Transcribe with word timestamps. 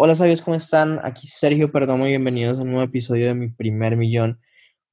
Hola 0.00 0.14
sabios, 0.14 0.42
¿cómo 0.42 0.54
están? 0.54 1.00
Aquí 1.02 1.26
Sergio 1.26 1.72
Perdomo 1.72 2.06
y 2.06 2.10
bienvenidos 2.10 2.56
a 2.56 2.62
un 2.62 2.68
nuevo 2.68 2.84
episodio 2.84 3.26
de 3.26 3.34
Mi 3.34 3.48
Primer 3.48 3.96
Millón. 3.96 4.40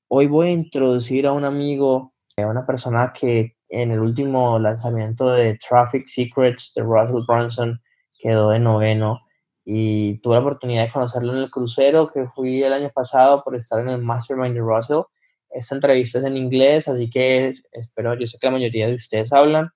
Hoy 0.07 0.25
voy 0.25 0.47
a 0.47 0.51
introducir 0.51 1.27
a 1.27 1.31
un 1.31 1.43
amigo, 1.43 2.15
a 2.37 2.47
una 2.47 2.65
persona 2.65 3.13
que 3.13 3.55
en 3.69 3.91
el 3.91 3.99
último 3.99 4.57
lanzamiento 4.57 5.29
de 5.29 5.59
Traffic 5.59 6.07
Secrets 6.07 6.73
de 6.75 6.81
Russell 6.81 7.23
Brunson 7.27 7.79
quedó 8.17 8.49
de 8.49 8.57
noveno 8.57 9.21
y 9.63 10.17
tuve 10.21 10.37
la 10.37 10.41
oportunidad 10.41 10.85
de 10.85 10.91
conocerlo 10.91 11.33
en 11.33 11.43
el 11.43 11.51
crucero 11.51 12.11
que 12.11 12.25
fui 12.25 12.63
el 12.63 12.73
año 12.73 12.89
pasado 12.91 13.43
por 13.43 13.55
estar 13.55 13.79
en 13.81 13.89
el 13.89 14.01
Mastermind 14.01 14.55
de 14.55 14.61
Russell. 14.61 15.03
Esta 15.51 15.75
entrevista 15.75 16.17
es 16.17 16.25
en 16.25 16.35
inglés, 16.35 16.87
así 16.87 17.11
que 17.11 17.53
espero, 17.73 18.17
yo 18.17 18.25
sé 18.25 18.39
que 18.41 18.47
la 18.47 18.53
mayoría 18.53 18.87
de 18.87 18.95
ustedes 18.95 19.31
hablan, 19.31 19.69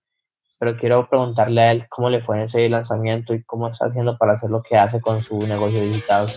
pero 0.59 0.75
quiero 0.75 1.07
preguntarle 1.09 1.61
a 1.61 1.71
él 1.71 1.85
cómo 1.87 2.09
le 2.09 2.21
fue 2.21 2.43
ese 2.43 2.67
lanzamiento 2.67 3.33
y 3.33 3.41
cómo 3.43 3.69
está 3.69 3.85
haciendo 3.85 4.17
para 4.17 4.33
hacer 4.33 4.49
lo 4.49 4.61
que 4.61 4.77
hace 4.77 4.99
con 4.99 5.23
su 5.23 5.47
negocio 5.47 5.81
digital. 5.81 6.27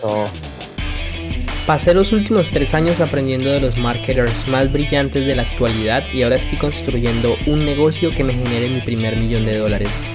Pasé 1.66 1.94
los 1.94 2.12
últimos 2.12 2.50
tres 2.50 2.74
años 2.74 3.00
aprendiendo 3.00 3.50
de 3.50 3.60
los 3.60 3.76
marketers 3.76 4.48
más 4.48 4.72
brillantes 4.72 5.26
de 5.26 5.36
la 5.36 5.42
actualidad 5.42 6.02
y 6.12 6.22
ahora 6.22 6.36
estoy 6.36 6.58
construyendo 6.58 7.34
un 7.46 7.64
negocio 7.64 8.10
que 8.10 8.24
me 8.24 8.32
genere 8.32 8.68
mi 8.68 8.80
primer 8.80 9.16
millón 9.16 9.44
de 9.44 9.58
dólares. 9.58 10.11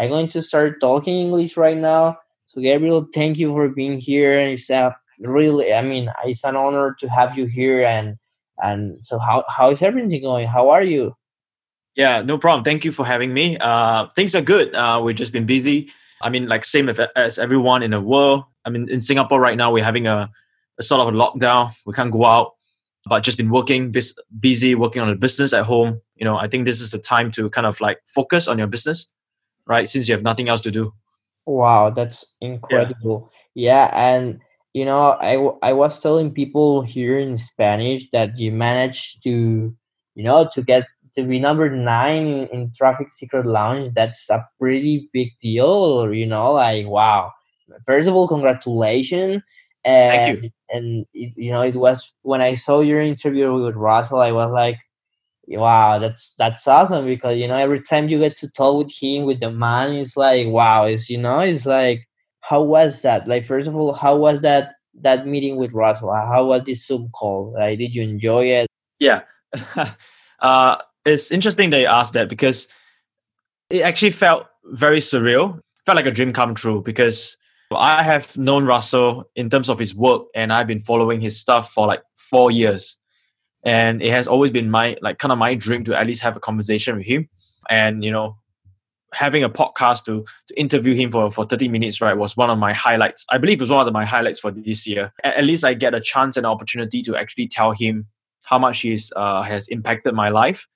I'm 0.00 0.08
going 0.08 0.28
to 0.30 0.40
start 0.40 0.80
talking 0.80 1.14
English 1.14 1.58
right 1.58 1.76
now. 1.76 2.16
So 2.46 2.62
Gabriel, 2.62 3.06
thank 3.12 3.36
you 3.36 3.52
for 3.52 3.68
being 3.68 3.98
here. 3.98 4.38
And 4.38 4.52
It's 4.52 4.70
a 4.70 4.96
really, 5.18 5.74
I 5.74 5.82
mean, 5.82 6.10
it's 6.24 6.42
an 6.42 6.56
honor 6.56 6.96
to 7.00 7.08
have 7.08 7.36
you 7.36 7.44
here. 7.44 7.84
And 7.84 8.16
and 8.62 9.04
so, 9.04 9.18
how 9.18 9.44
how 9.46 9.70
is 9.72 9.82
everything 9.82 10.22
going? 10.22 10.46
How 10.48 10.70
are 10.70 10.82
you? 10.82 11.16
Yeah, 11.96 12.22
no 12.22 12.38
problem. 12.38 12.64
Thank 12.64 12.86
you 12.86 12.92
for 12.92 13.04
having 13.04 13.34
me. 13.34 13.58
Uh, 13.58 14.08
things 14.16 14.34
are 14.34 14.40
good. 14.40 14.74
Uh, 14.74 15.02
we've 15.04 15.16
just 15.16 15.32
been 15.32 15.44
busy. 15.44 15.90
I 16.22 16.30
mean, 16.30 16.48
like 16.48 16.64
same 16.64 16.88
as 16.88 17.38
everyone 17.38 17.82
in 17.82 17.90
the 17.90 18.00
world. 18.00 18.44
I 18.64 18.70
mean, 18.70 18.88
in 18.88 19.02
Singapore 19.02 19.40
right 19.40 19.56
now, 19.56 19.70
we're 19.70 19.84
having 19.84 20.06
a, 20.06 20.30
a 20.78 20.82
sort 20.82 21.02
of 21.06 21.14
a 21.14 21.16
lockdown. 21.16 21.74
We 21.84 21.92
can't 21.92 22.10
go 22.10 22.24
out, 22.24 22.52
but 23.06 23.20
just 23.20 23.36
been 23.36 23.50
working, 23.50 23.92
busy 24.38 24.74
working 24.74 25.02
on 25.02 25.08
the 25.08 25.16
business 25.16 25.52
at 25.52 25.64
home. 25.64 26.00
You 26.16 26.24
know, 26.24 26.36
I 26.36 26.48
think 26.48 26.64
this 26.64 26.80
is 26.80 26.90
the 26.90 26.98
time 26.98 27.30
to 27.32 27.50
kind 27.50 27.66
of 27.66 27.80
like 27.82 28.00
focus 28.06 28.48
on 28.48 28.56
your 28.56 28.66
business 28.66 29.12
right? 29.70 29.88
Since 29.88 30.08
you 30.08 30.14
have 30.14 30.24
nothing 30.24 30.48
else 30.48 30.60
to 30.62 30.72
do. 30.72 30.92
Wow, 31.46 31.90
that's 31.90 32.36
incredible. 32.40 33.30
Yeah, 33.54 33.86
yeah 33.86 34.14
and 34.14 34.40
you 34.74 34.84
know, 34.84 35.16
I, 35.20 35.68
I 35.68 35.72
was 35.72 35.98
telling 35.98 36.32
people 36.32 36.82
here 36.82 37.18
in 37.18 37.38
Spanish 37.38 38.08
that 38.10 38.38
you 38.38 38.52
managed 38.52 39.22
to, 39.24 39.74
you 40.14 40.24
know, 40.24 40.48
to 40.52 40.62
get 40.62 40.86
to 41.14 41.24
be 41.24 41.40
number 41.40 41.68
nine 41.70 42.26
in, 42.26 42.46
in 42.48 42.72
Traffic 42.76 43.12
Secret 43.12 43.46
Lounge. 43.46 43.92
That's 43.94 44.30
a 44.30 44.46
pretty 44.60 45.08
big 45.12 45.30
deal, 45.40 46.12
you 46.12 46.26
know, 46.26 46.52
like, 46.52 46.86
wow. 46.86 47.32
First 47.84 48.08
of 48.08 48.14
all, 48.14 48.28
congratulations. 48.28 49.42
And, 49.84 50.24
Thank 50.24 50.44
you. 50.44 50.50
And, 50.68 51.06
it, 51.14 51.32
you 51.36 51.50
know, 51.50 51.62
it 51.62 51.74
was 51.74 52.12
when 52.22 52.40
I 52.40 52.54
saw 52.54 52.80
your 52.80 53.00
interview 53.00 53.52
with 53.52 53.74
Russell, 53.74 54.20
I 54.20 54.30
was 54.30 54.52
like, 54.52 54.76
wow 55.50 55.98
that's 55.98 56.34
that's 56.36 56.66
awesome 56.68 57.06
because 57.06 57.36
you 57.36 57.48
know 57.48 57.56
every 57.56 57.82
time 57.82 58.08
you 58.08 58.18
get 58.18 58.36
to 58.36 58.48
talk 58.50 58.84
with 58.84 58.92
him 58.92 59.24
with 59.24 59.40
the 59.40 59.50
man 59.50 59.92
it's 59.92 60.16
like 60.16 60.46
wow 60.46 60.84
it's 60.84 61.10
you 61.10 61.18
know 61.18 61.40
it's 61.40 61.66
like 61.66 62.06
how 62.40 62.62
was 62.62 63.02
that? 63.02 63.28
Like 63.28 63.44
first 63.44 63.68
of 63.68 63.76
all 63.76 63.92
how 63.92 64.16
was 64.16 64.40
that 64.40 64.74
that 65.02 65.26
meeting 65.26 65.56
with 65.56 65.72
russell? 65.72 66.12
How 66.12 66.46
was 66.46 66.64
this 66.64 66.86
zoom 66.86 67.10
call? 67.12 67.54
Like 67.56 67.78
did 67.78 67.94
you 67.94 68.02
enjoy 68.02 68.46
it? 68.46 68.66
Yeah. 68.98 69.22
Uh 70.40 70.78
it's 71.04 71.30
interesting 71.30 71.68
that 71.68 71.80
you 71.80 71.86
asked 71.86 72.14
that 72.14 72.30
because 72.30 72.66
it 73.68 73.82
actually 73.82 74.10
felt 74.10 74.46
very 74.64 74.96
surreal. 74.96 75.60
Felt 75.84 75.96
like 75.96 76.06
a 76.06 76.10
dream 76.10 76.32
come 76.32 76.54
true 76.54 76.80
because 76.80 77.36
i 77.72 78.02
have 78.02 78.36
known 78.36 78.64
russell 78.64 79.30
in 79.36 79.48
terms 79.48 79.68
of 79.68 79.78
his 79.78 79.94
work 79.94 80.22
and 80.34 80.52
i've 80.52 80.66
been 80.66 80.80
following 80.80 81.20
his 81.20 81.38
stuff 81.38 81.70
for 81.72 81.86
like 81.86 82.02
four 82.16 82.50
years 82.50 82.98
and 83.64 84.02
it 84.02 84.10
has 84.10 84.26
always 84.26 84.50
been 84.50 84.70
my 84.70 84.96
like 85.02 85.18
kind 85.18 85.32
of 85.32 85.38
my 85.38 85.54
dream 85.54 85.84
to 85.84 85.98
at 85.98 86.06
least 86.06 86.22
have 86.22 86.36
a 86.36 86.40
conversation 86.40 86.96
with 86.96 87.06
him. 87.06 87.28
And 87.68 88.04
you 88.04 88.10
know 88.10 88.36
having 89.12 89.42
a 89.42 89.50
podcast 89.50 90.04
to 90.04 90.24
to 90.48 90.60
interview 90.60 90.94
him 90.94 91.10
for 91.10 91.30
for 91.30 91.44
30 91.44 91.68
minutes 91.68 92.00
right 92.00 92.16
was 92.16 92.36
one 92.36 92.50
of 92.50 92.58
my 92.58 92.72
highlights. 92.72 93.24
I 93.30 93.38
believe 93.38 93.60
it 93.60 93.64
was 93.64 93.70
one 93.70 93.86
of 93.86 93.92
my 93.92 94.04
highlights 94.04 94.38
for 94.38 94.50
this 94.50 94.86
year. 94.86 95.12
At, 95.24 95.36
at 95.36 95.44
least 95.44 95.64
i 95.64 95.74
get 95.74 95.94
a 95.94 96.00
chance 96.00 96.36
and 96.36 96.46
opportunity 96.46 97.02
to 97.02 97.16
actually 97.16 97.48
tell 97.48 97.72
him 97.72 98.06
how 98.42 98.58
much 98.58 98.80
he's 98.80 99.12
uh, 99.16 99.42
has 99.42 99.68
impacted 99.68 100.14
my 100.14 100.28
life. 100.28 100.66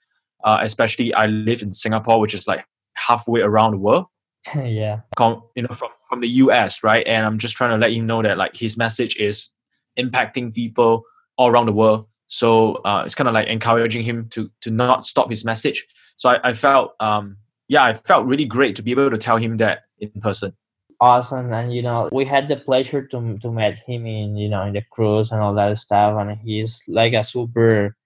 Uh, 0.42 0.58
especially 0.60 1.14
i 1.14 1.24
live 1.26 1.62
in 1.62 1.72
singapore 1.72 2.20
which 2.20 2.34
is 2.34 2.46
like 2.46 2.66
halfway 2.94 3.40
around 3.40 3.72
the 3.72 3.78
world. 3.78 4.06
Yeah. 4.54 5.00
You 5.54 5.62
know 5.62 5.74
from 5.74 5.88
from 6.06 6.20
the 6.20 6.28
us 6.28 6.82
right? 6.82 7.06
And 7.06 7.24
i'm 7.24 7.38
just 7.38 7.56
trying 7.56 7.70
to 7.70 7.78
let 7.78 7.92
him 7.92 8.06
know 8.06 8.22
that 8.22 8.36
like 8.36 8.56
his 8.56 8.76
message 8.76 9.16
is 9.16 9.48
impacting 9.98 10.52
people 10.52 11.04
all 11.36 11.48
around 11.48 11.66
the 11.66 11.72
world 11.72 12.06
so 12.26 12.74
uh, 12.84 13.02
it's 13.04 13.14
kind 13.14 13.28
of 13.28 13.34
like 13.34 13.48
encouraging 13.48 14.02
him 14.02 14.28
to 14.30 14.50
to 14.62 14.70
not 14.70 15.06
stop 15.06 15.30
his 15.30 15.44
message. 15.44 15.86
So 16.16 16.30
I, 16.30 16.50
I 16.50 16.52
felt 16.52 16.94
um, 17.00 17.36
yeah, 17.68 17.84
I 17.84 17.94
felt 17.94 18.26
really 18.26 18.44
great 18.44 18.76
to 18.76 18.82
be 18.82 18.92
able 18.92 19.10
to 19.10 19.18
tell 19.18 19.36
him 19.36 19.56
that 19.58 19.82
in 19.98 20.10
person. 20.20 20.52
Awesome, 21.00 21.52
and 21.52 21.74
you 21.74 21.82
know 21.82 22.08
we 22.12 22.24
had 22.24 22.48
the 22.48 22.56
pleasure 22.56 23.06
to 23.08 23.38
to 23.38 23.50
meet 23.50 23.76
him 23.86 24.06
in 24.06 24.36
you 24.36 24.48
know 24.48 24.62
in 24.62 24.72
the 24.72 24.82
cruise 24.90 25.32
and 25.32 25.40
all 25.40 25.54
that 25.54 25.78
stuff, 25.78 26.18
and 26.20 26.38
he's 26.38 26.80
like 26.88 27.12
a 27.12 27.24
super, 27.24 27.96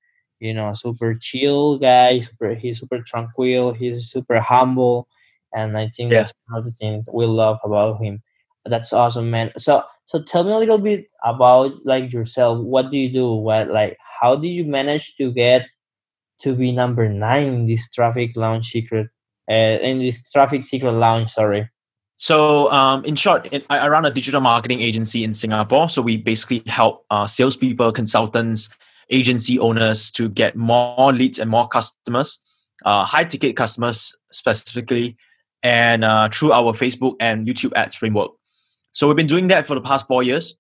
you 0.40 0.54
know, 0.54 0.72
super 0.74 1.14
chill 1.14 1.78
guy. 1.78 2.20
Super, 2.20 2.54
he's 2.54 2.80
super 2.80 3.02
tranquil. 3.02 3.72
He's 3.72 4.10
super 4.10 4.40
humble, 4.40 5.06
and 5.54 5.76
I 5.76 5.88
think 5.88 6.12
yeah. 6.12 6.20
that's 6.20 6.32
one 6.48 6.58
of 6.58 6.64
the 6.64 6.72
things 6.72 7.08
we 7.12 7.26
love 7.26 7.60
about 7.62 8.02
him. 8.02 8.22
That's 8.64 8.92
awesome, 8.92 9.30
man. 9.30 9.52
So 9.58 9.84
so 10.06 10.22
tell 10.22 10.44
me 10.44 10.52
a 10.52 10.58
little 10.58 10.78
bit 10.78 11.06
about 11.22 11.84
like 11.84 12.12
yourself. 12.12 12.58
What 12.64 12.90
do 12.90 12.96
you 12.96 13.12
do? 13.12 13.34
What 13.34 13.68
like 13.68 13.98
how 14.20 14.36
did 14.36 14.48
you 14.48 14.64
manage 14.64 15.16
to 15.16 15.32
get 15.32 15.66
to 16.40 16.54
be 16.54 16.72
number 16.72 17.08
nine 17.08 17.48
in 17.48 17.66
this 17.66 17.90
traffic 17.90 18.36
lounge 18.36 18.70
secret 18.70 19.08
uh, 19.50 19.78
in 19.82 19.98
this 19.98 20.28
traffic 20.30 20.64
secret 20.64 20.92
lounge 20.92 21.30
sorry? 21.30 21.68
So 22.16 22.70
um, 22.72 23.04
in 23.04 23.14
short 23.14 23.48
it, 23.52 23.64
i 23.70 23.86
run 23.88 24.04
a 24.04 24.10
digital 24.10 24.40
marketing 24.40 24.80
agency 24.80 25.22
in 25.22 25.32
singapore 25.32 25.88
so 25.88 26.02
we 26.02 26.16
basically 26.16 26.62
help 26.66 27.04
uh, 27.10 27.26
salespeople 27.28 27.92
consultants 27.92 28.68
agency 29.10 29.58
owners 29.58 30.10
to 30.10 30.28
get 30.28 30.56
more 30.56 31.12
leads 31.12 31.38
and 31.38 31.48
more 31.48 31.68
customers 31.68 32.42
uh, 32.84 33.04
high 33.04 33.24
ticket 33.24 33.56
customers 33.56 34.14
specifically 34.32 35.16
and 35.62 36.04
uh, 36.04 36.28
through 36.28 36.52
our 36.52 36.72
facebook 36.72 37.14
and 37.20 37.46
youtube 37.46 37.72
ads 37.74 37.94
framework. 37.94 38.32
So 38.92 39.06
we've 39.06 39.16
been 39.16 39.26
doing 39.26 39.48
that 39.48 39.66
for 39.66 39.74
the 39.74 39.80
past 39.80 40.06
four 40.08 40.22
years 40.22 40.56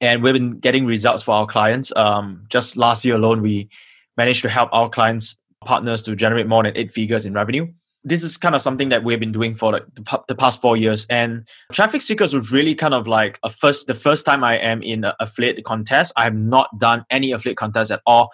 and 0.00 0.22
we've 0.22 0.32
been 0.32 0.58
getting 0.58 0.86
results 0.86 1.22
for 1.22 1.32
our 1.32 1.46
clients. 1.46 1.92
Um, 1.96 2.44
just 2.48 2.76
last 2.76 3.04
year 3.04 3.16
alone, 3.16 3.42
we 3.42 3.68
managed 4.16 4.42
to 4.42 4.48
help 4.48 4.70
our 4.72 4.88
clients 4.88 5.40
partners 5.64 6.02
to 6.02 6.14
generate 6.14 6.46
more 6.46 6.62
than 6.62 6.76
eight 6.76 6.90
figures 6.90 7.24
in 7.24 7.32
revenue. 7.32 7.66
This 8.04 8.22
is 8.22 8.36
kind 8.36 8.54
of 8.54 8.62
something 8.62 8.90
that 8.90 9.02
we've 9.02 9.18
been 9.18 9.32
doing 9.32 9.54
for 9.54 9.72
like 9.72 9.84
the, 9.94 10.22
the 10.28 10.34
past 10.34 10.60
four 10.60 10.76
years. 10.76 11.04
And 11.10 11.48
Traffic 11.72 12.00
Secrets 12.00 12.32
was 12.32 12.52
really 12.52 12.74
kind 12.74 12.94
of 12.94 13.08
like 13.08 13.38
a 13.42 13.50
first, 13.50 13.86
the 13.86 13.94
first 13.94 14.24
time 14.24 14.44
I 14.44 14.56
am 14.58 14.82
in 14.82 15.04
affiliate 15.18 15.64
contest. 15.64 16.12
I 16.16 16.24
have 16.24 16.34
not 16.34 16.78
done 16.78 17.04
any 17.10 17.32
affiliate 17.32 17.58
contest 17.58 17.90
at 17.90 18.00
all. 18.06 18.30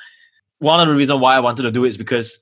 One 0.59 0.81
of 0.81 0.89
the 0.89 0.95
reasons 0.95 1.21
why 1.21 1.35
I 1.35 1.41
wanted 1.41 1.63
to 1.63 1.73
do 1.73 1.85
it 1.85 1.89
is 1.89 1.99
because 1.99 2.39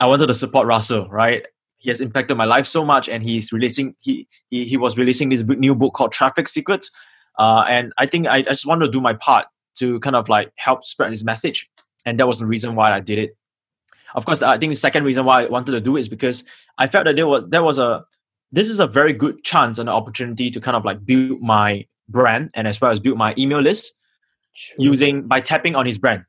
I 0.00 0.06
wanted 0.06 0.26
to 0.28 0.34
support 0.34 0.66
Russell, 0.66 1.08
right? 1.10 1.46
He 1.78 1.90
has 1.90 2.00
impacted 2.00 2.36
my 2.36 2.44
life 2.44 2.66
so 2.66 2.84
much, 2.84 3.08
and 3.08 3.22
he's 3.24 3.52
releasing. 3.52 3.94
He 4.00 4.28
he, 4.50 4.64
he 4.64 4.76
was 4.76 4.96
releasing 4.96 5.28
this 5.28 5.42
new 5.42 5.74
book 5.74 5.94
called 5.94 6.12
Traffic 6.12 6.46
Secrets, 6.46 6.90
uh, 7.38 7.64
and 7.68 7.92
I 7.98 8.06
think 8.06 8.26
I, 8.26 8.38
I 8.38 8.42
just 8.42 8.66
wanted 8.66 8.86
to 8.86 8.92
do 8.92 9.00
my 9.00 9.14
part 9.14 9.46
to 9.76 10.00
kind 10.00 10.16
of 10.16 10.28
like 10.28 10.52
help 10.56 10.84
spread 10.84 11.10
his 11.10 11.24
message. 11.24 11.68
And 12.04 12.18
that 12.18 12.26
was 12.26 12.38
the 12.38 12.46
reason 12.46 12.74
why 12.74 12.92
I 12.92 13.00
did 13.00 13.18
it. 13.18 13.36
Of 14.14 14.26
course, 14.26 14.42
I 14.42 14.58
think 14.58 14.70
the 14.70 14.76
second 14.76 15.04
reason 15.04 15.24
why 15.24 15.44
I 15.44 15.48
wanted 15.48 15.72
to 15.72 15.80
do 15.80 15.96
it 15.96 16.00
is 16.00 16.08
because 16.08 16.44
I 16.78 16.86
felt 16.86 17.06
that 17.06 17.16
there 17.16 17.26
was 17.26 17.46
there 17.48 17.62
was 17.62 17.78
a 17.78 18.04
this 18.50 18.68
is 18.68 18.80
a 18.80 18.86
very 18.86 19.14
good 19.14 19.42
chance 19.42 19.78
and 19.78 19.88
opportunity 19.88 20.50
to 20.50 20.60
kind 20.60 20.76
of 20.76 20.84
like 20.84 21.04
build 21.04 21.40
my 21.40 21.86
brand 22.08 22.50
and 22.54 22.68
as 22.68 22.80
well 22.80 22.90
as 22.90 23.00
build 23.00 23.16
my 23.16 23.34
email 23.38 23.60
list 23.60 23.94
sure. 24.52 24.76
using 24.78 25.26
by 25.26 25.40
tapping 25.40 25.74
on 25.74 25.86
his 25.86 25.96
brand. 25.96 26.24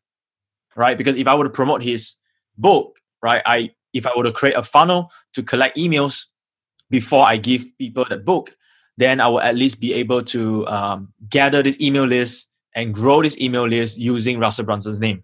Right? 0.76 0.98
Because 0.98 1.18
if 1.18 1.28
I 1.28 1.36
were 1.36 1.44
to 1.44 1.50
promote 1.50 1.84
his 1.84 2.16
book, 2.58 3.00
right, 3.22 3.42
I 3.46 3.72
if 3.92 4.08
I 4.08 4.12
were 4.16 4.24
to 4.24 4.32
create 4.32 4.56
a 4.56 4.64
funnel 4.64 5.12
to 5.34 5.44
collect 5.44 5.78
emails 5.78 6.26
before 6.90 7.26
I 7.28 7.38
give 7.38 7.66
people 7.78 8.06
the 8.10 8.18
book, 8.18 8.56
then 8.98 9.20
I 9.20 9.28
will 9.28 9.42
at 9.42 9.56
least 9.56 9.82
be 9.82 9.94
able 9.94 10.24
to 10.24 10.68
um, 10.68 11.14
gather 11.30 11.64
this 11.64 11.80
email 11.82 12.06
list 12.06 12.50
and 12.76 12.94
grow 12.94 13.22
this 13.22 13.40
email 13.40 13.68
list 13.68 13.98
using 13.98 14.40
Russell 14.40 14.66
Brunson's 14.66 15.00
name. 15.00 15.24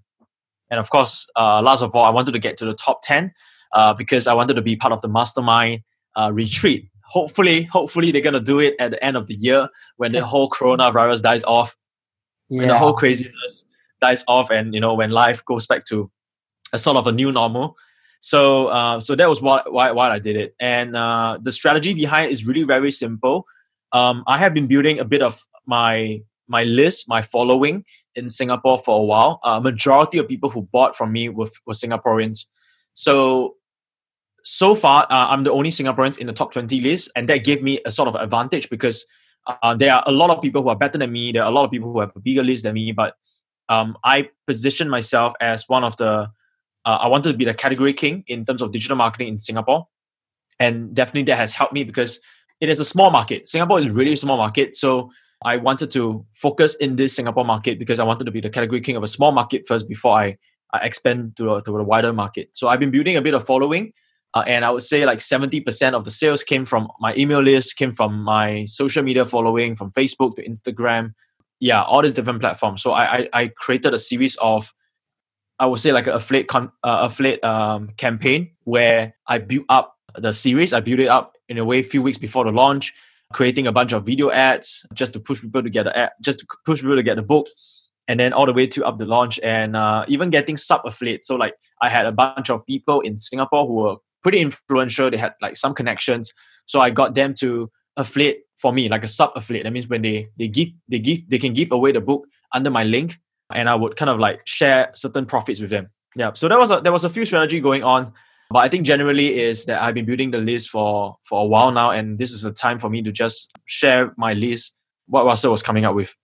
And 0.70 0.80
of 0.80 0.90
course, 0.90 1.28
uh, 1.36 1.62
last 1.62 1.82
of 1.82 1.96
all, 1.96 2.06
I 2.06 2.10
wanted 2.10 2.32
to 2.34 2.40
get 2.40 2.58
to 2.58 2.66
the 2.66 2.74
top 2.74 3.02
10 3.04 3.32
uh, 3.74 3.94
because 3.94 4.28
I 4.28 4.34
wanted 4.34 4.56
to 4.56 4.62
be 4.62 4.76
part 4.76 4.94
of 4.94 5.02
the 5.02 5.08
mastermind 5.08 5.82
uh, 6.16 6.32
retreat. 6.34 6.90
Hopefully, 7.06 7.64
hopefully 7.64 8.12
they're 8.12 8.22
gonna 8.22 8.40
do 8.40 8.60
it 8.60 8.76
at 8.80 8.92
the 8.92 9.04
end 9.04 9.18
of 9.18 9.28
the 9.28 9.34
year 9.34 9.68
when 9.98 10.12
the 10.12 10.24
whole 10.24 10.50
coronavirus 10.50 11.24
dies 11.24 11.44
off, 11.44 11.76
yeah. 12.50 12.60
when 12.60 12.68
the 12.68 12.78
whole 12.78 12.94
craziness 12.94 13.66
dies 14.00 14.24
off, 14.28 14.52
and 14.52 14.76
you 14.76 14.80
know 14.80 14.94
when 14.94 15.10
life 15.10 15.44
goes 15.46 15.66
back 15.66 15.86
to 15.86 16.12
a 16.72 16.78
sort 16.78 16.98
of 16.98 17.08
a 17.08 17.12
new 17.12 17.32
normal. 17.32 17.76
So, 18.20 18.68
uh, 18.68 19.00
so 19.00 19.16
that 19.16 19.28
was 19.28 19.42
why, 19.42 19.64
why 19.66 19.92
why 19.92 20.12
I 20.12 20.20
did 20.20 20.36
it. 20.36 20.54
And 20.60 20.96
uh, 20.96 21.40
the 21.42 21.52
strategy 21.52 21.96
behind 21.96 22.32
is 22.32 22.46
really 22.46 22.64
very 22.64 22.92
simple. 22.92 23.48
Um, 23.92 24.24
I 24.28 24.38
have 24.38 24.54
been 24.54 24.68
building 24.68 25.00
a 25.00 25.06
bit 25.06 25.22
of 25.22 25.42
my 25.66 26.22
my 26.48 26.64
list, 26.64 27.08
my 27.08 27.22
following 27.22 27.86
in 28.16 28.28
Singapore 28.28 28.78
for 28.80 29.00
a 29.00 29.04
while. 29.04 29.40
Uh, 29.44 29.60
majority 29.60 30.18
of 30.18 30.28
people 30.28 30.50
who 30.50 30.64
bought 30.64 30.96
from 30.96 31.12
me 31.12 31.30
were, 31.30 31.48
were 31.66 31.74
Singaporeans. 31.74 32.46
So 32.94 33.56
so 34.44 34.74
far, 34.74 35.04
uh, 35.04 35.28
I'm 35.28 35.44
the 35.44 35.52
only 35.52 35.70
Singaporeans 35.70 36.18
in 36.18 36.28
the 36.28 36.34
top 36.34 36.52
20 36.52 36.82
list, 36.82 37.12
and 37.16 37.30
that 37.30 37.44
gave 37.44 37.62
me 37.62 37.80
a 37.86 37.92
sort 37.92 38.08
of 38.08 38.16
advantage 38.16 38.70
because 38.70 39.06
uh, 39.48 39.76
there 39.76 39.94
are 39.94 40.04
a 40.06 40.12
lot 40.12 40.30
of 40.30 40.42
people 40.42 40.64
who 40.64 40.70
are 40.70 40.76
better 40.76 40.98
than 40.98 41.12
me. 41.12 41.32
There 41.32 41.44
are 41.44 41.50
a 41.50 41.54
lot 41.54 41.66
of 41.66 41.72
people 41.72 41.92
who 41.92 42.00
have 42.00 42.12
a 42.16 42.20
bigger 42.20 42.44
list 42.44 42.64
than 42.64 42.74
me, 42.74 42.92
but 42.92 43.16
um, 43.68 43.98
I 44.04 44.30
positioned 44.48 44.90
myself 44.90 45.34
as 45.40 45.66
one 45.68 45.84
of 45.84 45.98
the. 45.98 46.32
Uh, 46.86 46.98
I 47.02 47.08
wanted 47.08 47.34
to 47.34 47.38
be 47.38 47.46
the 47.46 47.54
category 47.54 47.94
king 47.94 48.24
in 48.28 48.46
terms 48.46 48.62
of 48.62 48.72
digital 48.72 48.96
marketing 48.96 49.28
in 49.28 49.40
Singapore, 49.40 49.88
and 50.60 50.96
definitely 50.96 51.24
that 51.24 51.38
has 51.38 51.54
helped 51.54 51.74
me 51.74 51.84
because 51.84 52.20
it 52.62 52.70
is 52.70 52.80
a 52.80 52.86
small 52.86 53.10
market. 53.12 53.48
Singapore 53.48 53.80
is 53.80 53.90
really 53.90 54.14
a 54.14 54.18
small 54.18 54.38
market, 54.38 54.76
so 54.76 55.12
I 55.44 55.58
wanted 55.58 55.92
to 55.92 56.26
focus 56.34 56.76
in 56.76 56.98
this 56.98 57.16
Singapore 57.16 57.46
market 57.46 57.80
because 57.80 58.00
I 58.00 58.04
wanted 58.04 58.26
to 58.26 58.32
be 58.32 58.42
the 58.42 58.50
category 58.50 58.82
king 58.82 58.96
of 58.96 59.04
a 59.04 59.08
small 59.08 59.32
market 59.32 59.66
first 59.68 59.88
before 59.88 60.18
I, 60.18 60.38
I 60.74 60.80
expand 60.80 61.38
to 61.38 61.56
a, 61.56 61.64
to 61.64 61.78
a 61.78 61.84
wider 61.84 62.12
market. 62.12 62.50
So 62.54 62.68
I've 62.68 62.80
been 62.80 62.92
building 62.92 63.16
a 63.16 63.22
bit 63.22 63.34
of 63.34 63.46
following. 63.46 63.94
Uh, 64.34 64.44
and 64.46 64.64
I 64.64 64.70
would 64.70 64.84
say 64.84 65.06
like 65.06 65.20
70% 65.20 65.94
of 65.94 66.06
the 66.06 66.12
sales 66.12 66.44
came 66.44 66.64
from 66.64 66.90
my 67.00 67.16
email 67.16 67.42
list, 67.42 67.78
came 67.78 67.92
from 67.92 68.22
my 68.22 68.66
social 68.66 69.02
media 69.02 69.26
following, 69.26 69.76
from 69.76 69.92
Facebook 69.92 70.36
to 70.36 70.48
Instagram. 70.48 71.14
Yeah, 71.60 71.82
all 71.82 72.04
these 72.04 72.14
different 72.14 72.40
platforms. 72.40 72.84
So 72.84 72.92
I, 72.92 73.18
I, 73.18 73.30
I 73.34 73.48
created 73.48 73.94
a 73.94 73.98
series 73.98 74.36
of, 74.36 74.72
I 75.58 75.66
would 75.66 75.80
say 75.80 75.92
like 75.92 76.08
an 76.08 76.14
affiliate, 76.14 76.48
con, 76.48 76.72
uh, 76.84 77.10
affiliate 77.10 77.44
um, 77.44 77.90
campaign 77.98 78.52
where 78.66 79.16
I 79.26 79.40
built 79.40 79.66
up 79.68 79.96
the 80.16 80.32
series. 80.32 80.74
I 80.74 80.80
built 80.82 81.00
it 81.00 81.08
up 81.08 81.34
in 81.50 81.58
a 81.58 81.66
way 81.66 81.80
a 81.80 81.84
few 81.84 82.02
weeks 82.02 82.18
before 82.18 82.46
the 82.46 82.52
launch 82.52 82.94
creating 83.32 83.68
a 83.68 83.72
bunch 83.72 83.92
of 83.92 84.06
video 84.06 84.32
ads 84.32 84.86
just 84.94 85.14
to 85.14 85.20
push 85.20 85.42
people 85.42 85.62
to 85.62 85.70
get 85.70 85.84
the 85.84 85.96
ad, 85.96 86.12
just 86.20 86.40
to 86.40 86.48
push 86.66 86.82
people 86.82 86.96
to 86.96 87.04
get 87.04 87.16
the 87.16 87.22
book 87.22 87.46
and 88.08 88.20
then 88.20 88.34
all 88.34 88.48
the 88.48 88.54
way 88.54 88.66
to 88.66 88.84
up 88.84 88.98
the 88.98 89.06
launch 89.06 89.40
and 89.44 89.76
uh, 89.76 90.04
even 90.08 90.32
getting 90.32 90.58
sub 90.58 90.82
affiliates 90.84 91.28
so 91.28 91.36
like 91.36 91.54
i 91.82 91.90
had 91.90 92.06
a 92.06 92.12
bunch 92.12 92.50
of 92.50 92.66
people 92.66 93.02
in 93.02 93.18
singapore 93.18 93.68
who 93.68 93.74
were 93.74 93.96
pretty 94.22 94.40
influential. 94.40 95.10
They 95.10 95.18
had 95.18 95.34
like 95.42 95.56
some 95.56 95.74
connections. 95.74 96.34
So 96.66 96.82
i 96.82 96.90
got 96.90 97.16
them 97.16 97.34
to 97.36 97.72
affiliate 97.98 98.42
for 98.58 98.72
me 98.72 98.88
like 98.88 99.04
a 99.04 99.08
sub 99.08 99.32
affiliate 99.36 99.66
that 99.66 99.72
means 99.72 99.88
when 99.88 100.02
they 100.02 100.30
they 100.38 100.48
give 100.48 100.70
they 100.88 101.00
give 101.00 101.28
they 101.30 101.38
can 101.38 101.54
give 101.54 101.72
away 101.72 101.92
the 101.92 102.00
book 102.00 102.26
under 102.54 102.70
my 102.70 102.84
link 102.84 103.18
and 103.54 103.68
i 103.68 103.76
would 103.76 103.96
kind 103.98 104.10
of 104.10 104.20
like 104.20 104.46
share 104.46 104.90
certain 104.94 105.26
profits 105.26 105.60
with 105.60 105.70
them. 105.70 105.90
Yeah 106.16 106.32
so 106.34 106.48
there 106.48 106.58
was 106.58 106.72
a 106.72 106.80
there 106.80 106.92
was 106.92 107.04
a 107.04 107.10
few 107.10 107.26
strategy 107.26 107.60
going 107.60 107.84
on 107.84 108.14
but 108.50 108.60
I 108.60 108.70
think 108.70 108.86
generally 108.86 109.40
is 109.40 109.66
that 109.66 109.82
I've 109.82 109.94
been 109.94 110.06
building 110.06 110.32
the 110.32 110.40
list 110.40 110.70
for 110.70 111.18
for 111.24 111.44
a 111.44 111.46
while 111.46 111.72
now, 111.72 111.92
and 111.92 112.18
this 112.18 112.32
is 112.32 112.42
the 112.42 112.52
time 112.52 112.80
for 112.80 112.90
me 112.90 113.02
to 113.04 113.12
just 113.12 113.54
share 113.66 114.14
my 114.18 114.34
list, 114.34 114.80
what 115.08 115.26
Russell 115.26 115.52
was 115.52 115.62
coming 115.62 115.86
up 115.86 115.96
with. 115.96 116.16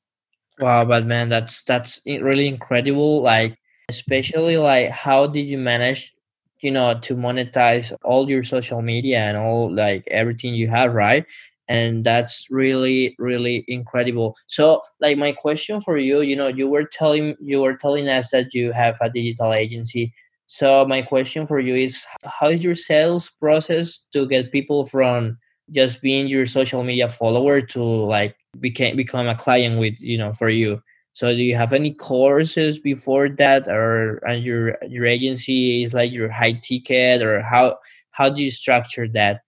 Wow, 0.60 0.86
but 0.86 1.06
man, 1.06 1.30
that's 1.30 1.64
that's 1.64 2.02
really 2.06 2.48
incredible. 2.48 3.22
Like, 3.22 3.58
especially 3.90 4.58
like, 4.58 4.90
how 4.90 5.28
did 5.28 5.46
you 5.48 5.58
manage, 5.58 6.14
you 6.62 6.72
know, 6.72 6.98
to 7.02 7.16
monetize 7.16 7.94
all 8.04 8.30
your 8.30 8.44
social 8.44 8.82
media 8.82 9.20
and 9.20 9.38
all 9.38 9.72
like 9.72 10.08
everything 10.10 10.56
you 10.56 10.68
have, 10.68 10.94
right? 10.94 11.26
And 11.68 12.04
that's 12.04 12.48
really 12.50 13.16
really 13.20 13.66
incredible. 13.68 14.36
So, 14.48 14.82
like, 15.00 15.18
my 15.18 15.32
question 15.32 15.80
for 15.82 15.98
you, 15.98 16.22
you 16.22 16.36
know, 16.36 16.48
you 16.48 16.68
were 16.70 16.86
telling 16.86 17.36
you 17.40 17.62
were 17.62 17.76
telling 17.76 18.08
us 18.08 18.32
that 18.32 18.54
you 18.54 18.72
have 18.72 18.98
a 19.02 19.10
digital 19.10 19.54
agency 19.54 20.14
so 20.48 20.86
my 20.86 21.02
question 21.02 21.48
for 21.48 21.60
you 21.60 21.76
is 21.76 22.06
how 22.26 22.48
is 22.50 22.64
your 22.64 22.76
sales 22.76 23.32
process 23.40 24.06
to 24.14 24.28
get 24.28 24.52
people 24.52 24.86
from 24.86 25.38
just 25.72 26.02
being 26.02 26.28
your 26.28 26.46
social 26.46 26.84
media 26.84 27.10
follower 27.10 27.62
to 27.62 27.82
like 27.82 28.36
became 28.60 28.96
become 28.96 29.28
a 29.28 29.36
client 29.36 29.80
with 29.80 29.96
you 30.00 30.18
know 30.18 30.34
for 30.34 30.50
you? 30.50 30.82
So 31.14 31.34
do 31.34 31.42
you 31.42 31.56
have 31.56 31.74
any 31.74 31.94
courses 31.94 32.78
before 32.78 33.30
that 33.30 33.68
or 33.68 34.18
and 34.28 34.44
your 34.44 34.78
your 34.88 35.06
agency 35.06 35.84
is 35.84 35.94
like 35.94 36.12
your 36.12 36.30
high 36.30 36.54
ticket 36.54 37.22
or 37.22 37.42
how 37.42 37.78
how 38.12 38.30
do 38.30 38.44
you 38.44 38.52
structure 38.52 39.08
that? 39.10 39.42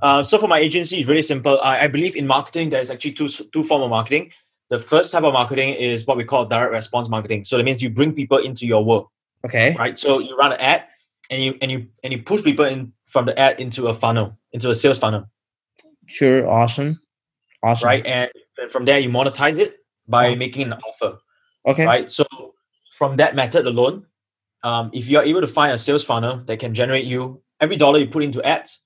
Uh, 0.00 0.22
so 0.22 0.38
for 0.38 0.48
my 0.48 0.58
agency, 0.58 0.98
it's 0.98 1.08
really 1.08 1.22
simple. 1.22 1.60
I, 1.60 1.84
I 1.84 1.88
believe 1.88 2.14
in 2.14 2.26
marketing, 2.26 2.70
there's 2.70 2.90
actually 2.90 3.12
two 3.12 3.28
two 3.28 3.62
form 3.62 3.82
of 3.82 3.90
marketing. 3.90 4.32
The 4.70 4.78
first 4.78 5.12
type 5.12 5.24
of 5.24 5.32
marketing 5.32 5.74
is 5.74 6.06
what 6.06 6.16
we 6.16 6.24
call 6.24 6.46
direct 6.46 6.72
response 6.72 7.08
marketing. 7.08 7.44
So 7.44 7.56
that 7.56 7.64
means 7.64 7.82
you 7.82 7.90
bring 7.90 8.12
people 8.12 8.38
into 8.38 8.66
your 8.66 8.84
work. 8.84 9.06
Okay. 9.44 9.74
Right. 9.78 9.98
So 9.98 10.18
you 10.18 10.36
run 10.36 10.52
an 10.52 10.60
ad 10.60 10.84
and 11.30 11.42
you 11.42 11.58
and 11.62 11.70
you 11.70 11.86
and 12.02 12.12
you 12.12 12.22
push 12.22 12.42
people 12.42 12.64
in 12.64 12.92
from 13.06 13.26
the 13.26 13.38
ad 13.38 13.60
into 13.60 13.86
a 13.88 13.94
funnel, 13.94 14.38
into 14.52 14.70
a 14.70 14.74
sales 14.74 14.98
funnel. 14.98 15.28
Sure. 16.06 16.48
Awesome. 16.48 17.00
Awesome. 17.62 17.86
Right. 17.86 18.04
And 18.06 18.30
from 18.70 18.84
there 18.84 18.98
you 18.98 19.10
monetize 19.10 19.58
it 19.58 19.78
by 20.06 20.28
oh. 20.28 20.36
making 20.36 20.72
an 20.72 20.74
offer. 20.74 21.18
Okay. 21.66 21.86
Right. 21.86 22.10
So 22.10 22.24
from 22.92 23.16
that 23.16 23.34
method 23.34 23.66
alone, 23.66 24.06
um, 24.64 24.90
if 24.92 25.08
you 25.08 25.18
are 25.18 25.24
able 25.24 25.40
to 25.40 25.46
find 25.46 25.72
a 25.72 25.78
sales 25.78 26.04
funnel 26.04 26.38
that 26.44 26.58
can 26.58 26.74
generate 26.74 27.04
you 27.04 27.42
every 27.60 27.76
dollar 27.76 27.98
you 27.98 28.08
put 28.08 28.24
into 28.24 28.42
ads 28.44 28.82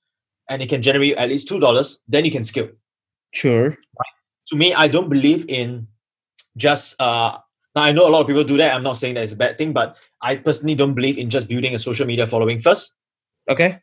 and 0.49 0.61
it 0.61 0.69
can 0.69 0.81
generate 0.81 1.15
at 1.15 1.29
least 1.29 1.47
two 1.47 1.59
dollars, 1.59 2.01
then 2.07 2.25
you 2.25 2.31
can 2.31 2.43
scale. 2.43 2.69
Sure. 3.33 3.69
Right. 3.69 4.13
To 4.47 4.55
me, 4.55 4.73
I 4.73 4.87
don't 4.87 5.09
believe 5.09 5.45
in 5.49 5.87
just 6.57 7.01
uh, 7.01 7.37
now, 7.75 7.81
I 7.81 7.91
know 7.91 8.07
a 8.07 8.11
lot 8.11 8.21
of 8.21 8.27
people 8.27 8.43
do 8.43 8.57
that. 8.57 8.73
I'm 8.73 8.83
not 8.83 8.97
saying 8.97 9.15
that 9.15 9.23
it's 9.23 9.33
a 9.33 9.37
bad 9.37 9.57
thing, 9.57 9.73
but 9.73 9.97
I 10.21 10.35
personally 10.35 10.75
don't 10.75 10.93
believe 10.93 11.17
in 11.17 11.29
just 11.29 11.47
building 11.47 11.73
a 11.73 11.79
social 11.79 12.05
media 12.05 12.27
following 12.27 12.59
first. 12.59 12.95
Okay. 13.49 13.79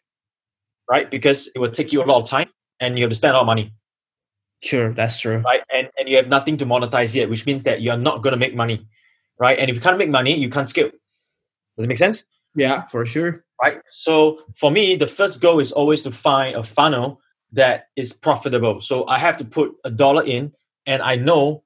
Right? 0.88 1.10
Because 1.10 1.50
it 1.54 1.58
will 1.58 1.70
take 1.70 1.92
you 1.92 2.02
a 2.02 2.06
lot 2.06 2.22
of 2.22 2.28
time 2.28 2.48
and 2.78 2.96
you 2.96 3.04
have 3.04 3.10
to 3.10 3.16
spend 3.16 3.32
a 3.32 3.34
lot 3.34 3.42
of 3.42 3.46
money. 3.46 3.74
Sure, 4.62 4.92
that's 4.92 5.18
true. 5.18 5.38
Right? 5.38 5.62
And, 5.72 5.88
and 5.98 6.08
you 6.08 6.16
have 6.16 6.28
nothing 6.28 6.56
to 6.58 6.66
monetize 6.66 7.16
yet, 7.16 7.28
which 7.28 7.46
means 7.46 7.64
that 7.64 7.80
you're 7.80 7.96
not 7.96 8.22
going 8.22 8.32
to 8.32 8.38
make 8.38 8.54
money. 8.54 8.86
Right? 9.38 9.58
And 9.58 9.70
if 9.70 9.76
you 9.76 9.82
can't 9.82 9.98
make 9.98 10.10
money, 10.10 10.36
you 10.36 10.50
can't 10.50 10.68
scale. 10.68 10.90
Does 11.76 11.84
it 11.84 11.88
make 11.88 11.98
sense? 11.98 12.24
Yeah, 12.54 12.86
for 12.86 13.04
sure. 13.06 13.44
Right? 13.60 13.80
So 13.86 14.40
for 14.54 14.70
me, 14.70 14.96
the 14.96 15.06
first 15.06 15.40
goal 15.40 15.60
is 15.60 15.72
always 15.72 16.02
to 16.02 16.10
find 16.10 16.54
a 16.54 16.62
funnel 16.62 17.20
that 17.52 17.86
is 17.96 18.12
profitable. 18.12 18.80
So 18.80 19.06
I 19.08 19.18
have 19.18 19.36
to 19.38 19.44
put 19.44 19.72
a 19.84 19.90
dollar 19.90 20.22
in 20.24 20.52
and 20.86 21.02
I 21.02 21.16
know 21.16 21.64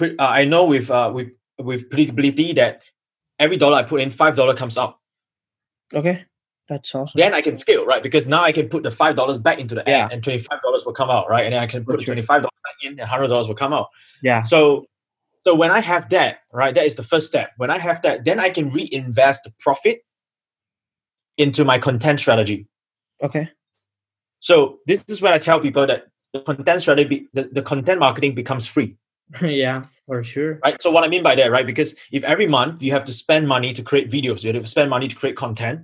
uh, 0.00 0.08
I 0.18 0.44
know 0.44 0.64
with 0.66 0.90
uh, 0.90 1.10
with 1.14 1.32
with 1.58 1.90
predictability 1.90 2.54
that 2.54 2.84
every 3.38 3.56
dollar 3.56 3.76
I 3.76 3.82
put 3.82 4.00
in, 4.00 4.10
five 4.10 4.36
dollar 4.36 4.54
comes 4.54 4.78
out. 4.78 4.98
Okay, 5.94 6.24
that's 6.68 6.94
awesome. 6.94 7.18
Then 7.18 7.34
I 7.34 7.40
can 7.40 7.56
scale, 7.56 7.86
right? 7.86 8.02
Because 8.02 8.28
now 8.28 8.42
I 8.42 8.52
can 8.52 8.68
put 8.68 8.82
the 8.82 8.90
five 8.90 9.16
dollars 9.16 9.38
back 9.38 9.58
into 9.58 9.74
the 9.74 9.84
yeah. 9.86 10.06
ad, 10.06 10.12
and 10.12 10.22
twenty 10.22 10.38
five 10.38 10.60
dollars 10.62 10.84
will 10.84 10.92
come 10.92 11.10
out, 11.10 11.28
right? 11.28 11.44
And 11.44 11.52
then 11.52 11.62
I 11.62 11.66
can 11.66 11.84
put 11.84 12.04
twenty 12.04 12.22
five 12.22 12.42
dollars 12.42 12.60
back 12.64 12.90
in, 12.90 12.98
and 12.98 13.08
hundred 13.08 13.28
dollars 13.28 13.48
will 13.48 13.54
come 13.54 13.72
out. 13.72 13.88
Yeah. 14.22 14.42
So, 14.42 14.86
so 15.46 15.54
when 15.54 15.70
I 15.70 15.80
have 15.80 16.08
that, 16.10 16.40
right, 16.52 16.74
that 16.74 16.84
is 16.84 16.96
the 16.96 17.02
first 17.02 17.28
step. 17.28 17.50
When 17.56 17.70
I 17.70 17.78
have 17.78 18.02
that, 18.02 18.24
then 18.24 18.40
I 18.40 18.50
can 18.50 18.70
reinvest 18.70 19.44
the 19.44 19.52
profit 19.60 20.00
into 21.38 21.64
my 21.64 21.78
content 21.78 22.20
strategy. 22.20 22.66
Okay. 23.22 23.50
So 24.40 24.78
this 24.86 25.04
is 25.08 25.22
when 25.22 25.32
I 25.32 25.38
tell 25.38 25.60
people 25.60 25.86
that 25.86 26.06
the 26.32 26.40
content 26.40 26.82
strategy, 26.82 27.28
the, 27.32 27.44
the 27.50 27.62
content 27.62 28.00
marketing 28.00 28.34
becomes 28.34 28.66
free. 28.66 28.96
yeah, 29.40 29.82
for 30.06 30.22
sure. 30.22 30.60
Right. 30.64 30.80
So 30.80 30.90
what 30.90 31.04
I 31.04 31.08
mean 31.08 31.22
by 31.22 31.34
that, 31.34 31.50
right? 31.50 31.66
Because 31.66 31.96
if 32.12 32.22
every 32.24 32.46
month 32.46 32.82
you 32.82 32.92
have 32.92 33.04
to 33.04 33.12
spend 33.12 33.48
money 33.48 33.72
to 33.72 33.82
create 33.82 34.10
videos, 34.10 34.44
you 34.44 34.52
have 34.52 34.62
to 34.62 34.68
spend 34.68 34.88
money 34.88 35.08
to 35.08 35.16
create 35.16 35.36
content, 35.36 35.82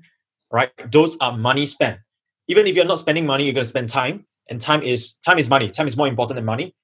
right? 0.50 0.71
Those 0.91 1.19
are 1.19 1.37
money 1.37 1.67
spent. 1.67 1.99
Even 2.49 2.67
if 2.67 2.76
you're 2.76 2.85
not 2.85 2.99
spending 2.99 3.26
money, 3.26 3.45
you're 3.45 3.55
going 3.55 3.62
to 3.62 3.69
spend 3.69 3.88
time, 3.88 4.26
and 4.49 4.61
time 4.61 4.83
is 4.83 5.14
time 5.19 5.38
is 5.38 5.49
money. 5.50 5.71
Time 5.71 5.87
is 5.87 5.97
more 5.97 6.09
important 6.09 6.37
than 6.37 6.45
money. 6.45 6.75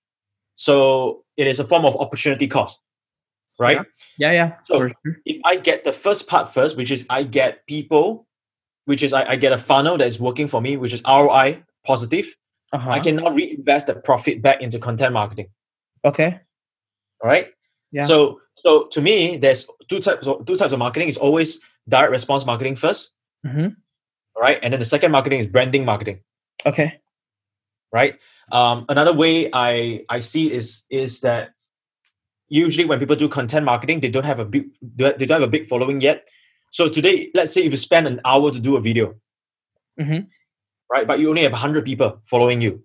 So 0.55 1.25
it 1.37 1.47
is 1.47 1.61
a 1.61 1.65
form 1.65 1.85
of 1.85 1.97
opportunity 1.97 2.49
cost, 2.49 2.81
right? 3.59 3.79
Yeah, 4.19 4.33
yeah. 4.33 4.33
yeah 4.33 4.55
so 4.65 4.89
sure. 4.89 4.93
if 5.25 5.41
I 5.45 5.57
get 5.57 5.85
the 5.85 5.93
first 5.93 6.29
part 6.29 6.49
first, 6.49 6.77
which 6.77 6.91
is 6.91 7.07
I 7.09 7.23
get 7.23 7.67
people, 7.67 8.27
which 8.87 9.03
is 9.03 9.13
I, 9.13 9.31
I 9.31 9.37
get 9.37 9.53
a 9.53 9.59
funnel 9.59 9.99
that 9.99 10.07
is 10.09 10.19
working 10.19 10.49
for 10.49 10.61
me, 10.61 10.77
which 10.77 10.93
is 10.93 11.03
ROI 11.07 11.63
positive. 11.85 12.35
Uh-huh. 12.73 12.91
I 12.91 13.01
can 13.01 13.17
now 13.17 13.31
reinvest 13.31 13.87
the 13.87 13.95
profit 13.95 14.43
back 14.43 14.61
into 14.61 14.79
content 14.79 15.13
marketing. 15.13 15.49
Okay. 16.05 16.41
All 17.23 17.29
right. 17.29 17.49
Yeah. 17.93 18.05
So 18.07 18.41
so 18.57 18.87
to 18.89 19.01
me, 19.01 19.37
there's 19.37 19.67
two 19.89 20.01
types 20.01 20.27
of 20.27 20.45
two 20.47 20.57
types 20.57 20.73
of 20.73 20.79
marketing. 20.79 21.09
It's 21.09 21.17
always 21.17 21.61
direct 21.89 22.11
response 22.11 22.45
marketing 22.45 22.75
1st 22.75 23.07
mm-hmm. 23.47 23.69
All 24.37 24.43
right. 24.43 24.59
And 24.63 24.73
then 24.73 24.81
the 24.81 24.85
second 24.87 25.11
marketing 25.11 25.41
is 25.41 25.47
branding 25.47 25.85
marketing. 25.85 26.21
Okay. 26.67 27.01
right? 27.93 28.19
Um, 28.53 28.85
another 28.89 29.15
way 29.15 29.49
I 29.53 30.05
I 30.09 30.21
see 30.21 30.51
is 30.53 30.85
is 30.91 31.21
that 31.23 31.51
usually 32.49 32.87
when 32.87 32.99
people 32.99 33.17
do 33.17 33.29
content 33.29 33.65
marketing, 33.65 34.01
they 34.01 34.09
don't 34.09 34.25
have 34.27 34.39
a 34.41 34.45
big 34.45 34.73
they 34.97 35.27
don't 35.27 35.41
have 35.41 35.49
a 35.49 35.55
big 35.57 35.67
following 35.67 36.01
yet. 36.01 36.29
So 36.71 36.89
today, 36.89 37.31
let's 37.35 37.53
say 37.55 37.63
if 37.65 37.71
you 37.73 37.79
spend 37.79 38.07
an 38.07 38.21
hour 38.25 38.51
to 38.51 38.61
do 38.61 38.77
a 38.77 38.81
video, 38.81 39.15
Mhm. 39.99 40.27
right, 40.93 41.07
but 41.07 41.19
you 41.19 41.29
only 41.31 41.43
have 41.43 41.55
hundred 41.55 41.85
people 41.85 42.21
following 42.25 42.61
you, 42.61 42.85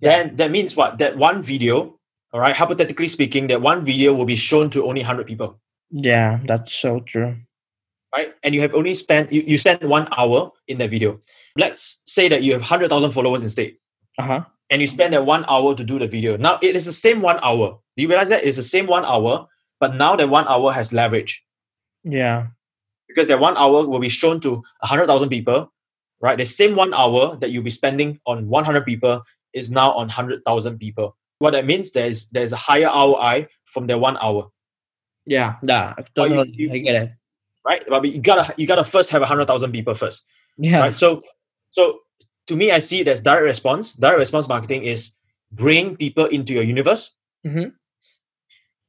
then 0.00 0.36
that 0.36 0.50
means 0.50 0.76
what? 0.76 0.98
That 0.98 1.16
one 1.16 1.42
video, 1.42 1.98
all 2.32 2.40
right, 2.40 2.54
hypothetically 2.56 3.08
speaking, 3.08 3.46
that 3.48 3.60
one 3.62 3.84
video 3.84 4.14
will 4.14 4.24
be 4.24 4.36
shown 4.36 4.70
to 4.70 4.84
only 4.86 5.02
hundred 5.02 5.26
people, 5.26 5.60
Yeah, 5.90 6.40
that's 6.44 6.74
so 6.74 7.00
true. 7.00 7.36
right? 8.14 8.32
And 8.42 8.54
you 8.54 8.60
have 8.62 8.74
only 8.74 8.94
spent 8.94 9.32
you, 9.32 9.42
you 9.46 9.58
spent 9.58 9.82
one 9.82 10.08
hour 10.16 10.50
in 10.68 10.78
that 10.78 10.90
video. 10.90 11.18
Let's 11.56 12.02
say 12.06 12.28
that 12.28 12.42
you 12.42 12.52
have 12.52 12.62
hundred 12.62 12.88
thousand 12.90 13.10
followers 13.12 13.42
instead. 13.42 13.72
Uh 14.18 14.22
huh. 14.24 14.44
and 14.70 14.80
you 14.80 14.86
spend 14.86 15.12
that 15.14 15.24
one 15.26 15.44
hour 15.48 15.74
to 15.74 15.84
do 15.84 15.98
the 15.98 16.06
video. 16.06 16.36
Now 16.36 16.58
it 16.62 16.76
is 16.76 16.84
the 16.86 16.92
same 16.92 17.20
one 17.22 17.38
hour. 17.42 17.78
Do 17.96 18.02
you 18.02 18.08
realize 18.08 18.28
that 18.30 18.44
it's 18.44 18.56
the 18.56 18.62
same 18.62 18.86
one 18.86 19.04
hour, 19.04 19.46
but 19.80 19.94
now 19.94 20.16
that 20.16 20.28
one 20.28 20.46
hour 20.48 20.72
has 20.72 20.92
leverage 20.92 21.42
Yeah. 22.04 22.48
because 23.08 23.28
that 23.28 23.40
one 23.40 23.56
hour 23.56 23.86
will 23.86 24.00
be 24.00 24.08
shown 24.08 24.40
to 24.40 24.62
hundred 24.82 25.06
thousand 25.06 25.28
people, 25.30 25.72
right? 26.20 26.36
The 26.38 26.46
same 26.46 26.76
one 26.76 26.92
hour 26.94 27.36
that 27.40 27.50
you'll 27.50 27.64
be 27.64 27.70
spending 27.80 28.20
on 28.26 28.48
one 28.48 28.64
hundred 28.64 28.84
people 28.84 29.22
is 29.52 29.70
now 29.70 29.92
on 29.92 30.08
hundred 30.08 30.44
thousand 30.44 30.78
people. 30.78 31.16
What 31.42 31.52
that 31.58 31.66
means 31.66 31.90
there's 31.90 32.28
there's 32.34 32.52
a 32.52 32.60
higher 32.68 32.86
ROI 32.86 33.48
from 33.72 33.88
that 33.88 33.98
one 33.98 34.16
hour, 34.22 34.42
Yeah. 35.26 35.56
Yeah. 35.72 35.94
But 35.96 36.30
you- 36.30 36.36
Totally. 36.36 36.54
you- 36.60 36.72
I 36.72 36.78
get 36.78 36.94
it. 37.02 37.10
right? 37.66 37.82
But 37.88 38.04
you 38.06 38.20
gotta 38.20 38.54
you 38.60 38.66
gotta 38.72 38.84
first 38.94 39.10
have 39.10 39.22
a 39.22 39.26
hundred 39.26 39.46
thousand 39.50 39.72
people 39.72 39.94
first. 39.94 40.18
Yeah. 40.58 40.80
right 40.84 40.94
so 41.02 41.08
so 41.70 41.82
to 42.48 42.54
me 42.60 42.66
i 42.76 42.78
see 42.88 42.98
it 43.02 43.08
as 43.08 43.22
direct 43.28 43.46
response 43.54 43.94
direct 44.02 44.18
response 44.24 44.46
marketing 44.54 44.82
is 44.92 45.00
bring 45.62 45.96
people 45.96 46.26
into 46.36 46.52
your 46.56 46.62
universe 46.74 47.02
Mhm. 47.46 47.72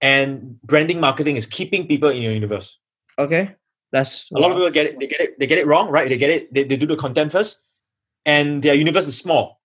and 0.01 0.59
branding 0.61 0.99
marketing 0.99 1.35
is 1.37 1.45
keeping 1.47 1.87
people 1.87 2.09
in 2.09 2.21
your 2.21 2.33
universe 2.33 2.77
Okay. 3.17 3.55
That's 3.93 4.25
a 4.35 4.39
lot 4.41 4.51
of 4.51 4.57
people 4.57 4.71
get 4.71 4.85
it 4.87 4.99
they 4.99 5.07
get 5.07 5.21
it 5.21 5.39
they 5.39 5.47
get 5.47 5.59
it 5.63 5.67
wrong 5.71 5.87
right 5.95 6.09
they 6.09 6.17
get 6.17 6.31
it 6.35 6.51
they, 6.53 6.63
they 6.65 6.75
do 6.75 6.85
the 6.85 6.97
content 6.97 7.31
first 7.31 7.59
and 8.25 8.61
their 8.63 8.75
universe 8.75 9.07
is 9.07 9.17
small 9.17 9.61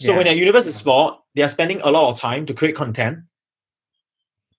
so 0.00 0.10
when 0.16 0.26
Yeah. 0.26 0.32
their 0.32 0.40
universe 0.44 0.66
is 0.66 0.74
small 0.74 1.26
they 1.38 1.44
are 1.46 1.48
spending 1.48 1.80
a 1.82 1.90
lot 1.90 2.10
of 2.10 2.18
time 2.18 2.44
to 2.46 2.52
create 2.52 2.74
content 2.74 3.18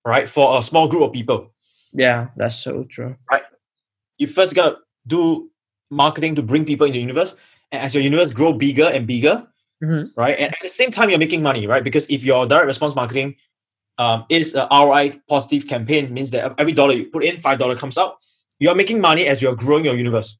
right 0.05 0.29
for 0.29 0.57
a 0.57 0.63
small 0.63 0.87
group 0.87 1.03
of 1.03 1.11
people 1.11 1.51
Yeah, 1.91 2.29
that's 2.37 2.55
so 2.55 2.85
true. 2.85 3.15
Right. 3.29 3.43
you 4.17 4.27
first 4.27 4.55
gotta 4.55 4.77
do 5.07 5.49
marketing 5.91 6.35
to 6.35 6.41
bring 6.41 6.63
people 6.65 6.85
into 6.87 6.95
the 6.97 7.01
universe 7.01 7.35
and 7.71 7.81
as 7.83 7.93
your 7.95 8.03
universe 8.03 8.31
grow 8.31 8.53
bigger 8.53 8.85
and 8.85 9.05
bigger 9.07 9.45
Mhm. 9.83 10.11
right? 10.15 10.37
And 10.37 10.51
at 10.53 10.59
the 10.61 10.67
same 10.67 10.91
time, 10.91 11.09
you're 11.09 11.19
making 11.19 11.41
money, 11.41 11.65
right? 11.65 11.83
Because 11.83 12.09
if 12.09 12.25
your 12.25 12.45
direct 12.45 12.67
response 12.67 12.95
marketing 12.95 13.35
um, 13.97 14.25
is 14.29 14.53
a 14.55 14.67
ROI 14.71 15.19
positive 15.29 15.67
campaign, 15.69 16.13
means 16.13 16.31
that 16.31 16.53
every 16.57 16.73
dollar 16.73 16.93
you 16.93 17.05
put 17.05 17.23
in, 17.23 17.39
five 17.39 17.59
dollar 17.59 17.75
comes 17.77 17.97
out. 17.97 18.17
You're 18.59 18.75
making 18.75 18.99
money 18.99 19.25
as 19.25 19.41
you're 19.41 19.55
growing 19.55 19.85
your 19.85 19.95
universe. 19.95 20.37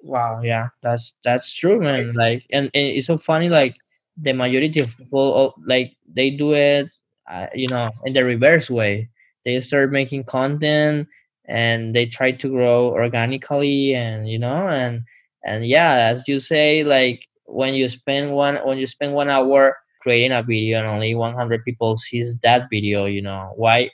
Wow, 0.00 0.42
yeah, 0.42 0.68
that's 0.82 1.12
that's 1.24 1.52
true, 1.52 1.80
man. 1.80 2.14
Like, 2.14 2.46
and, 2.50 2.70
and 2.72 2.86
it's 2.96 3.08
so 3.08 3.16
funny. 3.18 3.48
Like, 3.48 3.74
the 4.20 4.32
majority 4.32 4.80
of 4.80 4.96
people, 4.96 5.20
oh, 5.20 5.54
like, 5.66 5.96
they 6.12 6.30
do 6.30 6.52
it, 6.54 6.88
uh, 7.30 7.46
you 7.54 7.68
know, 7.68 7.90
in 8.04 8.12
the 8.14 8.24
reverse 8.24 8.70
way. 8.70 9.08
They 9.44 9.60
start 9.60 9.92
making 9.92 10.24
content, 10.24 11.08
and 11.46 11.94
they 11.94 12.06
try 12.06 12.32
to 12.32 12.48
grow 12.48 12.90
organically, 12.90 13.94
and 13.94 14.28
you 14.28 14.38
know, 14.38 14.68
and 14.68 15.02
and 15.44 15.66
yeah, 15.66 15.94
as 16.12 16.28
you 16.28 16.40
say, 16.40 16.84
like 16.84 17.26
when 17.46 17.74
you 17.74 17.88
spend 17.88 18.32
one 18.34 18.56
when 18.66 18.78
you 18.78 18.86
spend 18.86 19.14
one 19.14 19.28
hour 19.30 19.76
creating 20.00 20.32
a 20.32 20.42
video 20.42 20.78
and 20.78 20.86
only 20.86 21.14
100 21.14 21.64
people 21.64 21.96
sees 21.96 22.38
that 22.40 22.68
video, 22.70 23.06
you 23.06 23.22
know, 23.22 23.52
why? 23.56 23.90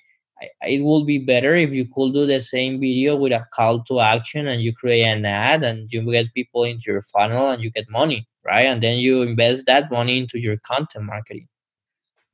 It 0.63 0.85
would 0.85 1.07
be 1.07 1.19
better 1.19 1.55
if 1.57 1.73
you 1.73 1.87
could 1.87 2.13
do 2.13 2.27
the 2.27 2.41
same 2.41 2.81
video 2.81 3.17
with 3.17 3.33
a 3.33 3.47
call 3.53 3.83
to 3.85 4.01
action 4.01 4.47
and 4.49 4.63
you 4.63 4.75
create 4.75 5.05
an 5.05 5.25
ad 5.25 5.63
and 5.63 5.91
you 5.93 6.03
get 6.11 6.35
people 6.35 6.65
into 6.65 6.93
your 6.93 7.03
funnel 7.03 7.51
and 7.51 7.63
you 7.63 7.71
get 7.71 7.89
money 7.89 8.27
right 8.45 8.67
and 8.67 8.83
then 8.83 8.99
you 8.99 9.23
invest 9.23 9.67
that 9.67 9.91
money 9.91 10.19
into 10.19 10.39
your 10.39 10.57
content 10.59 11.05
marketing 11.05 11.49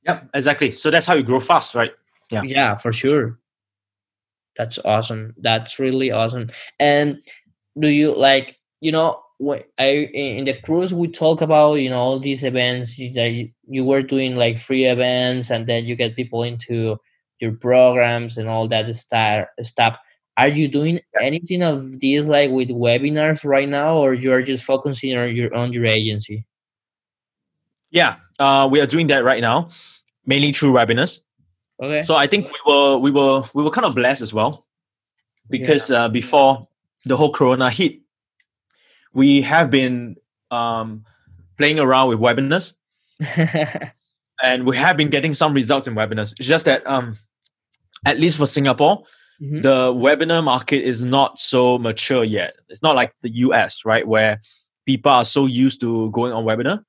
Yep, 0.06 0.30
exactly. 0.32 0.72
So 0.72 0.90
that's 0.90 1.06
how 1.06 1.12
you 1.12 1.22
grow 1.22 1.40
fast, 1.40 1.74
right? 1.74 1.92
Yeah. 2.32 2.42
yeah 2.42 2.78
for 2.78 2.92
sure 2.92 3.38
that's 4.56 4.78
awesome 4.84 5.34
that's 5.40 5.78
really 5.78 6.10
awesome 6.10 6.48
and 6.78 7.18
do 7.78 7.88
you 7.88 8.14
like 8.16 8.56
you 8.80 8.92
know 8.92 9.20
when 9.38 9.62
I 9.78 10.08
in 10.12 10.38
in 10.38 10.44
the 10.44 10.54
cruise 10.62 10.92
we 10.92 11.08
talk 11.08 11.40
about 11.40 11.74
you 11.74 11.88
know 11.90 11.98
all 11.98 12.18
these 12.20 12.44
events 12.44 12.98
you- 12.98 13.12
that 13.14 13.28
you, 13.30 13.50
you 13.68 13.84
were 13.84 14.02
doing 14.02 14.36
like 14.36 14.58
free 14.58 14.84
events 14.84 15.50
and 15.50 15.66
then 15.66 15.84
you 15.86 15.96
get 15.96 16.16
people 16.16 16.42
into 16.42 16.96
your 17.40 17.52
programs 17.52 18.36
and 18.38 18.48
all 18.48 18.68
that 18.68 18.84
stuff 18.94 19.98
are 20.40 20.48
you 20.48 20.68
doing 20.68 21.00
anything 21.20 21.62
of 21.62 22.00
these 22.00 22.26
like 22.26 22.50
with 22.50 22.70
webinars 22.70 23.44
right 23.44 23.68
now 23.68 23.96
or 23.96 24.14
you're 24.14 24.42
just 24.42 24.64
focusing 24.64 25.16
on 25.16 25.34
your 25.36 25.54
on 25.54 25.72
your 25.72 25.86
agency 25.86 26.44
Yeah, 27.90 28.16
uh, 28.38 28.68
we 28.70 28.80
are 28.80 28.86
doing 28.86 29.08
that 29.08 29.24
right 29.24 29.42
now, 29.42 29.70
mainly 30.24 30.52
through 30.52 30.72
webinars. 30.78 31.20
okay 31.82 32.02
So 32.02 32.14
I 32.14 32.26
think 32.30 32.46
we 32.46 32.60
were 32.66 32.96
we 32.98 33.10
were 33.10 33.42
we 33.54 33.62
were 33.64 33.74
kind 33.74 33.84
of 33.84 33.94
blessed 33.94 34.22
as 34.22 34.32
well, 34.32 34.62
because 35.50 35.90
uh, 35.90 36.08
before 36.08 36.62
the 37.04 37.16
whole 37.16 37.32
Corona 37.32 37.70
hit, 37.70 37.98
we 39.12 39.42
have 39.42 39.70
been 39.70 40.16
um, 40.50 41.04
playing 41.58 41.80
around 41.80 42.08
with 42.08 42.20
webinars. 42.22 42.78
and 44.42 44.64
we 44.64 44.76
have 44.76 44.96
been 44.96 45.10
getting 45.10 45.34
some 45.34 45.52
results 45.52 45.86
in 45.86 45.94
webinars. 45.94 46.32
It's 46.38 46.48
just 46.48 46.64
that, 46.64 46.86
um, 46.86 47.18
at 48.06 48.18
least 48.18 48.38
for 48.38 48.46
Singapore, 48.46 49.04
Mhm. 49.42 49.62
the 49.62 49.92
webinar 49.92 50.42
market 50.44 50.82
is 50.82 51.02
not 51.04 51.38
so 51.38 51.78
mature 51.78 52.24
yet. 52.24 52.54
It's 52.68 52.82
not 52.82 52.94
like 52.94 53.12
the 53.22 53.30
US, 53.46 53.84
right, 53.84 54.06
where 54.06 54.40
people 54.86 55.10
are 55.12 55.24
so 55.24 55.46
used 55.46 55.80
to 55.80 56.10
going 56.10 56.32
on 56.32 56.44
webinar. 56.44 56.82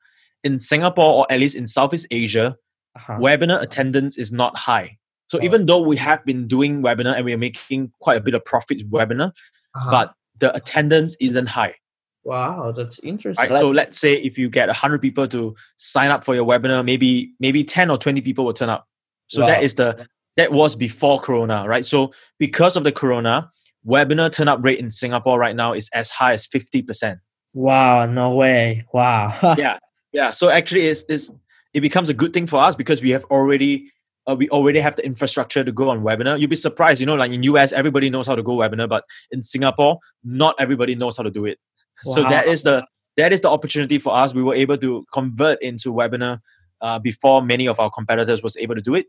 In 0.44 0.60
Singapore, 0.60 1.20
or 1.20 1.32
at 1.32 1.40
least 1.40 1.56
in 1.56 1.66
Southeast 1.68 2.08
Asia, 2.12 2.58
Uh-huh. 2.96 3.14
webinar 3.20 3.62
attendance 3.62 4.18
is 4.18 4.34
not 4.34 4.58
high. 4.58 4.98
So 5.30 5.42
even 5.42 5.66
though 5.66 5.80
we 5.82 5.96
have 5.96 6.26
been 6.26 6.46
doing 6.48 6.82
webinar 6.82 7.16
and 7.16 7.24
we 7.24 7.32
are 7.32 7.38
making 7.38 7.94
quite 8.02 8.18
a 8.18 8.22
bit 8.22 8.34
of 8.34 8.44
profit 8.44 8.80
with 8.80 8.92
webinar, 8.92 9.32
Uh-huh. 9.76 9.92
but 9.92 10.14
the 10.40 10.54
attendance 10.56 11.16
isn't 11.22 11.48
high. 11.50 11.76
wow 12.24 12.72
that's 12.72 13.00
interesting 13.00 13.50
Right. 13.50 13.60
so 13.60 13.72
let's 13.72 13.98
say 13.98 14.14
if 14.14 14.38
you 14.38 14.48
get 14.48 14.70
hundred 14.70 15.02
people 15.02 15.28
to 15.30 15.56
sign 15.78 16.12
up 16.12 16.24
for 16.24 16.36
your 16.36 16.46
webinar, 16.46 16.86
maybe 16.86 17.32
maybe 17.40 17.64
ten 17.64 17.90
or 17.90 17.98
twenty 17.98 18.22
people 18.22 18.46
will 18.46 18.54
turn 18.54 18.70
up. 18.70 18.86
So 19.28 19.42
Wow. 19.42 19.48
that 19.48 19.64
is 19.64 19.74
the 19.76 20.06
that 20.38 20.52
was 20.52 20.76
before 20.76 21.20
Corona, 21.20 21.66
right? 21.68 21.86
So 21.86 22.14
because 22.40 22.76
of 22.76 22.84
the 22.84 22.92
Corona, 22.92 23.52
webinar 23.86 24.32
turn 24.32 24.48
up 24.48 24.64
rate 24.64 24.80
in 24.80 24.90
Singapore 24.90 25.40
right 25.40 25.56
now 25.56 25.74
is 25.74 25.90
as 25.94 26.10
high 26.10 26.34
as 26.34 26.46
fifty 26.46 26.82
percent. 26.82 27.20
Wow, 27.54 28.06
no 28.06 28.32
way. 28.36 28.86
Wow. 28.94 29.38
Yeah, 29.58 29.78
yeah. 30.14 30.32
So 30.32 30.50
actually, 30.50 30.88
it's, 30.88 31.04
it's 31.10 31.32
it 31.74 31.82
becomes 31.82 32.10
a 32.10 32.14
good 32.14 32.34
thing 32.34 32.48
for 32.48 32.58
us 32.62 32.76
because 32.76 33.02
we 33.02 33.10
have 33.12 33.26
already 33.26 33.92
uh, 34.28 34.36
we 34.36 34.50
already 34.50 34.80
have 34.80 34.96
the 34.96 35.06
infrastructure 35.06 35.64
to 35.64 35.72
go 35.72 35.90
on 35.90 36.02
webinar. 36.02 36.40
you'd 36.40 36.50
be 36.50 36.56
surprised, 36.56 37.00
you 37.00 37.06
know, 37.06 37.16
like 37.16 37.32
in 37.32 37.44
US, 37.44 37.74
everybody 37.74 38.10
knows 38.10 38.28
how 38.28 38.36
to 38.36 38.44
go 38.44 38.58
webinar, 38.58 38.88
but 38.88 39.04
in 39.32 39.44
Singapore, 39.44 40.00
not 40.24 40.56
everybody 40.60 40.96
knows 40.96 41.18
how 41.18 41.24
to 41.24 41.32
do 41.32 41.46
it. 41.46 41.58
So 42.04 42.24
that 42.24 42.48
is 42.48 42.64
the 42.64 42.86
that 43.18 43.34
is 43.34 43.42
the 43.42 43.50
opportunity 43.50 44.00
for 44.00 44.16
us. 44.16 44.34
We 44.34 44.44
were 44.44 44.56
able 44.56 44.78
to 44.78 45.06
convert 45.14 45.62
into 45.62 45.94
webinar 45.94 46.40
uh, 46.82 47.00
before 47.00 47.42
many 47.42 47.68
of 47.68 47.80
our 47.80 47.90
competitors 47.90 48.42
was 48.42 48.58
able 48.58 48.76
to 48.76 48.82
do 48.82 48.96
it. 48.96 49.08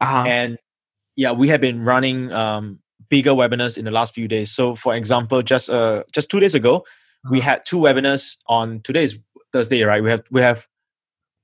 Uh-huh. 0.00 0.24
And 0.26 0.58
yeah, 1.16 1.32
we 1.32 1.48
have 1.48 1.60
been 1.60 1.84
running 1.84 2.32
um, 2.32 2.78
bigger 3.08 3.32
webinars 3.32 3.76
in 3.78 3.84
the 3.84 3.90
last 3.90 4.14
few 4.14 4.28
days. 4.28 4.50
So, 4.50 4.74
for 4.74 4.94
example, 4.94 5.42
just 5.42 5.70
uh, 5.70 6.04
just 6.12 6.30
two 6.30 6.40
days 6.40 6.54
ago, 6.54 6.84
we 7.30 7.38
Uh-huh. 7.38 7.50
had 7.50 7.66
two 7.66 7.78
webinars 7.78 8.36
on 8.46 8.80
today 8.82 9.04
is 9.04 9.20
Thursday, 9.52 9.82
right? 9.82 10.02
We 10.02 10.10
have 10.10 10.22
we 10.30 10.40
have 10.40 10.68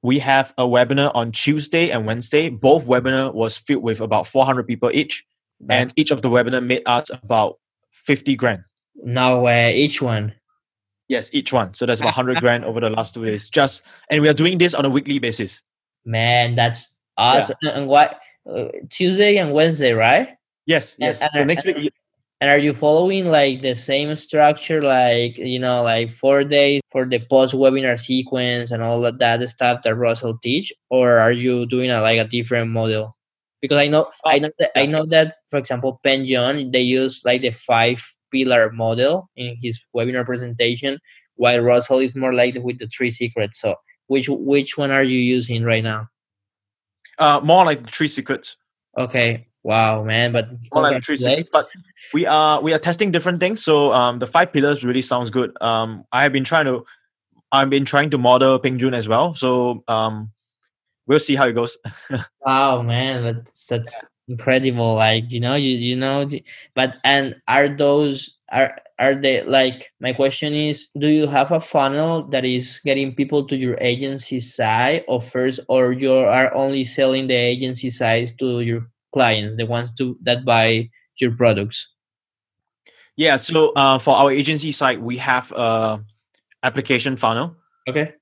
we 0.02 0.18
have 0.18 0.52
a 0.58 0.64
webinar 0.64 1.10
on 1.14 1.32
Tuesday 1.32 1.90
and 1.90 2.06
Wednesday. 2.06 2.50
Both 2.50 2.86
webinar 2.86 3.32
was 3.32 3.56
filled 3.56 3.82
with 3.82 4.00
about 4.02 4.26
400 4.26 4.66
people 4.66 4.90
each, 4.92 5.24
and 5.70 5.92
each 5.96 6.10
of 6.10 6.20
the 6.22 6.28
webinar 6.28 6.62
made 6.64 6.82
us 6.84 7.10
about 7.10 7.58
50 7.90 8.36
grand. 8.36 8.62
Now, 9.02 9.40
way. 9.40 9.74
Each 9.76 10.02
one. 10.02 10.34
Yes, 11.08 11.30
each 11.32 11.52
one. 11.52 11.72
So 11.74 11.86
that's 11.86 12.00
about 12.00 12.16
100 12.16 12.40
grand 12.40 12.64
over 12.64 12.80
the 12.80 12.90
last 12.90 13.14
two 13.14 13.24
days. 13.24 13.48
Just 13.48 13.82
and 14.10 14.20
we 14.22 14.28
are 14.28 14.34
doing 14.34 14.58
this 14.58 14.74
on 14.74 14.84
a 14.84 14.90
weekly 14.90 15.18
basis. 15.18 15.62
Man, 16.04 16.54
that's 16.54 16.98
awesome. 17.16 17.56
And 17.62 17.88
what 17.88 18.20
uh, 18.48 18.68
Tuesday 18.90 19.36
and 19.38 19.52
Wednesday, 19.52 19.92
right? 19.92 20.28
Yes, 20.66 20.94
And- 21.00 21.08
yes. 21.08 21.22
and- 21.22 21.30
So 21.34 21.44
next 21.44 21.64
week, 21.66 21.92
And 22.40 22.50
are 22.50 22.58
you 22.58 22.74
following 22.74 23.26
like 23.28 23.62
the 23.62 23.74
same 23.74 24.14
structure, 24.16 24.82
like 24.82 25.38
you 25.38 25.58
know, 25.58 25.82
like 25.82 26.10
four 26.10 26.44
days 26.44 26.82
for 26.92 27.06
the 27.06 27.20
post 27.30 27.54
webinar 27.54 27.98
sequence 27.98 28.70
and 28.70 28.82
all 28.82 29.06
of 29.06 29.18
that 29.18 29.40
stuff 29.48 29.82
that 29.84 29.94
Russell 29.96 30.36
teach, 30.42 30.72
or 30.90 31.18
are 31.18 31.32
you 31.32 31.64
doing 31.66 31.90
a, 31.90 32.02
like 32.02 32.18
a 32.18 32.28
different 32.28 32.70
model? 32.70 33.16
Because 33.62 33.78
I 33.78 33.88
know, 33.88 34.10
I 34.26 34.40
know 34.40 34.50
that 34.58 34.72
I 34.76 34.84
know 34.84 35.06
that, 35.06 35.32
for 35.48 35.58
example, 35.58 36.00
Peng 36.04 36.24
Joon 36.26 36.70
they 36.70 36.82
use 36.82 37.22
like 37.24 37.40
the 37.42 37.50
five 37.52 38.04
pillar 38.30 38.70
model 38.72 39.30
in 39.36 39.56
his 39.62 39.80
webinar 39.96 40.26
presentation, 40.26 40.98
while 41.36 41.60
Russell 41.60 42.00
is 42.00 42.14
more 42.14 42.34
like 42.34 42.56
with 42.60 42.78
the 42.78 42.88
three 42.88 43.10
secrets. 43.12 43.58
So 43.60 43.76
which 44.08 44.28
which 44.28 44.76
one 44.76 44.90
are 44.90 45.04
you 45.04 45.18
using 45.18 45.64
right 45.64 45.84
now? 45.84 46.08
Uh, 47.18 47.40
more 47.42 47.64
like 47.64 47.88
three 47.88 48.08
secrets. 48.08 48.56
Okay. 48.96 49.46
Wow, 49.62 50.04
man. 50.04 50.32
But 50.32 50.46
More 50.72 50.82
like 50.82 51.02
three 51.02 51.16
secrets. 51.16 51.50
But 51.50 51.68
we 52.12 52.26
are 52.26 52.60
we 52.60 52.72
are 52.74 52.78
testing 52.78 53.10
different 53.10 53.40
things. 53.40 53.64
So 53.64 53.92
um, 53.92 54.18
the 54.18 54.26
five 54.26 54.52
pillars 54.52 54.84
really 54.84 55.02
sounds 55.02 55.30
good. 55.30 55.56
Um, 55.62 56.04
I 56.12 56.22
have 56.22 56.32
been 56.32 56.44
trying 56.44 56.66
to 56.66 56.84
I've 57.50 57.70
been 57.70 57.84
trying 57.84 58.10
to 58.10 58.18
model 58.18 58.58
Peng 58.58 58.78
Joon 58.78 58.94
as 58.94 59.08
well. 59.08 59.32
So 59.32 59.84
um, 59.88 60.32
we'll 61.06 61.20
see 61.20 61.36
how 61.36 61.46
it 61.46 61.52
goes. 61.52 61.78
wow, 62.44 62.82
man, 62.82 63.22
that's 63.22 63.66
that's 63.66 64.02
yeah. 64.02 64.34
incredible. 64.34 64.94
Like 64.94 65.30
you 65.30 65.40
know, 65.40 65.54
you 65.54 65.70
you 65.70 65.96
know, 65.96 66.28
but 66.74 66.96
and 67.04 67.36
are 67.48 67.74
those 67.74 68.36
are 68.50 68.76
are 68.98 69.14
they 69.14 69.42
like 69.42 69.88
my 70.00 70.12
question 70.12 70.54
is 70.54 70.88
do 70.98 71.08
you 71.08 71.26
have 71.26 71.50
a 71.50 71.60
funnel 71.60 72.22
that 72.28 72.44
is 72.44 72.80
getting 72.84 73.14
people 73.14 73.46
to 73.46 73.56
your 73.56 73.76
agency 73.80 74.40
side 74.40 75.04
or 75.08 75.20
first 75.20 75.60
or 75.68 75.92
you 75.92 76.12
are 76.12 76.54
only 76.54 76.84
selling 76.84 77.26
the 77.26 77.34
agency 77.34 77.90
side 77.90 78.32
to 78.38 78.60
your 78.60 78.86
clients 79.12 79.56
the 79.56 79.66
ones 79.66 79.90
to 79.98 80.16
that 80.22 80.44
buy 80.44 80.88
your 81.20 81.32
products 81.32 81.94
yeah 83.16 83.36
so 83.36 83.72
uh, 83.74 83.98
for 83.98 84.14
our 84.14 84.30
agency 84.30 84.70
side 84.70 85.00
we 85.00 85.16
have 85.16 85.50
a 85.52 86.00
application 86.62 87.16
funnel 87.16 87.56
okay 87.88 88.14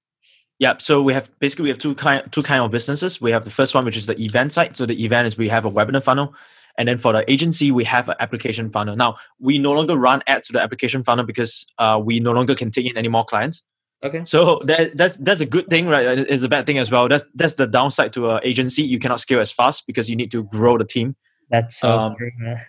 yeah, 0.59 0.75
so 0.79 1.03
we 1.03 1.13
have 1.13 1.29
basically 1.41 1.65
we 1.65 1.69
have 1.71 1.79
two 1.79 1.97
kind 1.97 2.23
two 2.31 2.43
kind 2.45 2.63
of 2.63 2.71
businesses. 2.71 3.21
We 3.21 3.33
have 3.33 3.43
the 3.43 3.51
first 3.51 3.75
one, 3.75 3.85
which 3.85 3.97
is 3.97 4.07
the 4.07 4.17
event 4.21 4.53
side. 4.53 4.77
So 4.77 4.87
the 4.87 5.05
event 5.05 5.27
is 5.27 5.37
we 5.37 5.49
have 5.49 5.65
a 5.65 5.71
webinar 5.71 6.05
funnel, 6.05 6.35
and 6.79 6.89
then 6.89 6.99
for 6.99 7.13
the 7.13 7.31
agency, 7.31 7.71
we 7.71 7.85
have 7.85 8.09
an 8.09 8.17
application 8.21 8.71
funnel. 8.71 8.97
Now, 8.97 9.17
we 9.39 9.59
no 9.59 9.73
longer 9.73 9.97
run 9.97 10.23
ads 10.27 10.47
to 10.49 10.53
the 10.55 10.63
application 10.63 11.05
funnel 11.05 11.25
because 11.25 11.67
uh, 11.79 12.01
we 12.03 12.21
no 12.21 12.33
longer 12.33 12.55
can 12.55 12.71
take 12.71 12.87
in 12.87 12.97
any 12.97 13.09
more 13.09 13.25
clients. 13.25 13.63
Okay. 14.05 14.25
So 14.25 14.61
that, 14.65 14.97
that's 14.97 15.19
that's 15.19 15.41
a 15.41 15.47
good 15.47 15.69
thing, 15.69 15.87
right? 15.87 16.19
It's 16.19 16.43
a 16.43 16.49
bad 16.49 16.67
thing 16.67 16.79
as 16.79 16.91
well. 16.91 17.09
That's 17.09 17.25
that's 17.35 17.55
the 17.55 17.67
downside 17.67 18.13
to 18.15 18.31
an 18.31 18.41
agency. 18.43 18.83
You 18.83 18.99
cannot 18.99 19.21
scale 19.21 19.39
as 19.39 19.53
fast 19.53 19.87
because 19.87 20.11
you 20.11 20.17
need 20.17 20.33
to 20.33 20.43
grow 20.45 20.77
the 20.77 20.85
team. 20.85 21.15
That's 21.51 21.79
so 21.79 21.97
um, 21.97 22.17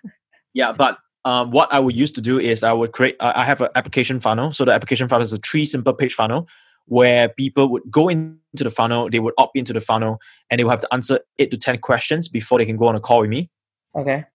Yeah, 0.54 0.74
but 0.74 1.00
um, 1.26 1.50
what 1.50 1.74
I 1.74 1.80
would 1.80 1.96
used 1.96 2.14
to 2.16 2.22
do 2.22 2.40
is 2.40 2.64
I 2.64 2.74
would 2.74 2.92
create. 2.92 3.16
Uh, 3.20 3.34
I 3.36 3.46
have 3.46 3.62
an 3.62 3.70
application 3.74 4.20
funnel. 4.20 4.52
So 4.52 4.64
the 4.66 4.74
application 4.74 5.08
funnel 5.08 5.24
is 5.24 5.34
a 5.34 5.40
three 5.40 5.66
simple 5.66 5.94
page 5.94 6.14
funnel 6.14 6.48
where 6.86 7.30
people 7.30 7.70
would 7.70 7.84
go 7.90 8.10
into 8.10 8.38
the 8.56 8.70
funnel, 8.70 9.10
they 9.10 9.20
would 9.20 9.34
opt 9.38 9.58
into 9.58 9.72
the 9.74 9.82
funnel, 9.82 10.20
and 10.52 10.60
they 10.60 10.64
would 10.64 10.72
have 10.72 10.82
to 10.82 10.94
answer 10.94 11.20
eight 11.40 11.50
to 11.50 11.58
ten 11.58 11.80
questions 11.80 12.28
before 12.28 12.60
they 12.60 12.66
can 12.66 12.78
go 12.78 12.88
on 12.88 12.96
a 12.96 13.00
call 13.00 13.22
with 13.22 13.30
me. 13.30 13.50
Okay. 13.96 14.26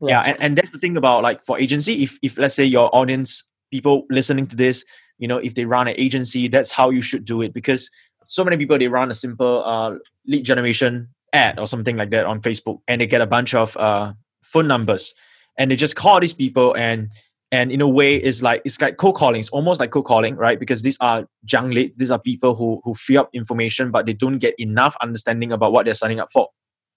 Yeah, 0.00 0.20
and, 0.20 0.36
and 0.40 0.58
that's 0.58 0.70
the 0.70 0.78
thing 0.78 0.96
about 0.96 1.22
like 1.22 1.44
for 1.44 1.58
agency, 1.58 2.02
if 2.02 2.18
if 2.22 2.36
let's 2.36 2.54
say 2.54 2.64
your 2.64 2.94
audience, 2.94 3.44
people 3.70 4.04
listening 4.10 4.46
to 4.48 4.56
this, 4.56 4.84
you 5.18 5.28
know, 5.28 5.38
if 5.38 5.54
they 5.54 5.64
run 5.64 5.88
an 5.88 5.94
agency, 5.96 6.48
that's 6.48 6.70
how 6.72 6.90
you 6.90 7.00
should 7.00 7.24
do 7.24 7.40
it 7.42 7.54
because 7.54 7.88
so 8.26 8.44
many 8.44 8.56
people 8.56 8.78
they 8.78 8.88
run 8.88 9.10
a 9.10 9.14
simple 9.14 9.64
uh, 9.64 9.96
lead 10.26 10.44
generation 10.44 11.08
ad 11.32 11.58
or 11.58 11.66
something 11.66 11.96
like 11.96 12.10
that 12.10 12.26
on 12.26 12.40
Facebook, 12.40 12.80
and 12.88 13.00
they 13.00 13.06
get 13.06 13.20
a 13.22 13.26
bunch 13.26 13.54
of 13.54 13.76
uh, 13.78 14.12
phone 14.42 14.66
numbers, 14.66 15.14
and 15.58 15.70
they 15.70 15.76
just 15.76 15.96
call 15.96 16.20
these 16.20 16.34
people 16.34 16.76
and 16.76 17.08
and 17.52 17.70
in 17.70 17.80
a 17.80 17.88
way 17.88 18.16
it's 18.16 18.42
like 18.42 18.62
it's 18.64 18.80
like 18.80 18.96
cold 18.96 19.14
calling 19.14 19.38
it's 19.38 19.50
almost 19.50 19.80
like 19.80 19.90
cold 19.90 20.04
calling 20.04 20.36
right? 20.36 20.58
Because 20.58 20.82
these 20.82 20.98
are 21.00 21.26
young 21.50 21.70
leads 21.70 21.96
these 21.96 22.10
are 22.10 22.18
people 22.18 22.54
who 22.54 22.80
who 22.84 22.94
fill 22.94 23.22
up 23.22 23.30
information 23.32 23.90
but 23.90 24.06
they 24.06 24.12
don't 24.12 24.38
get 24.38 24.54
enough 24.58 24.96
understanding 25.00 25.52
about 25.52 25.72
what 25.72 25.84
they're 25.84 25.94
signing 25.94 26.20
up 26.20 26.30
for 26.32 26.48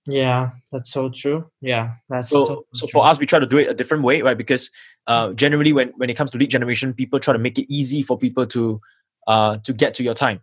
yeah, 0.08 0.52
that's 0.72 0.92
so 0.92 1.10
true. 1.10 1.50
Yeah, 1.62 1.96
that's 2.10 2.30
so. 2.30 2.46
Totally 2.46 2.66
so 2.74 2.88
for 2.88 3.06
us, 3.06 3.20
we 3.20 3.26
try 3.26 3.40
to 3.40 3.46
do 3.46 3.58
it 3.58 3.70
a 3.70 3.74
different 3.74 4.04
way, 4.04 4.22
right? 4.22 4.38
Because 4.38 4.72
uh, 5.06 5.34
generally, 5.34 5.74
when 5.74 5.90
when 5.98 6.10
it 6.10 6.16
comes 6.16 6.32
to 6.32 6.38
lead 6.38 6.50
generation, 6.50 6.94
people 6.94 7.20
try 7.20 7.34
to 7.34 7.40
make 7.40 7.60
it 7.60 7.72
easy 7.72 8.02
for 8.02 8.18
people 8.18 8.46
to 8.48 8.82
uh 9.28 9.58
to 9.60 9.74
get 9.74 9.94
to 9.96 10.04
your 10.04 10.14
time. 10.14 10.42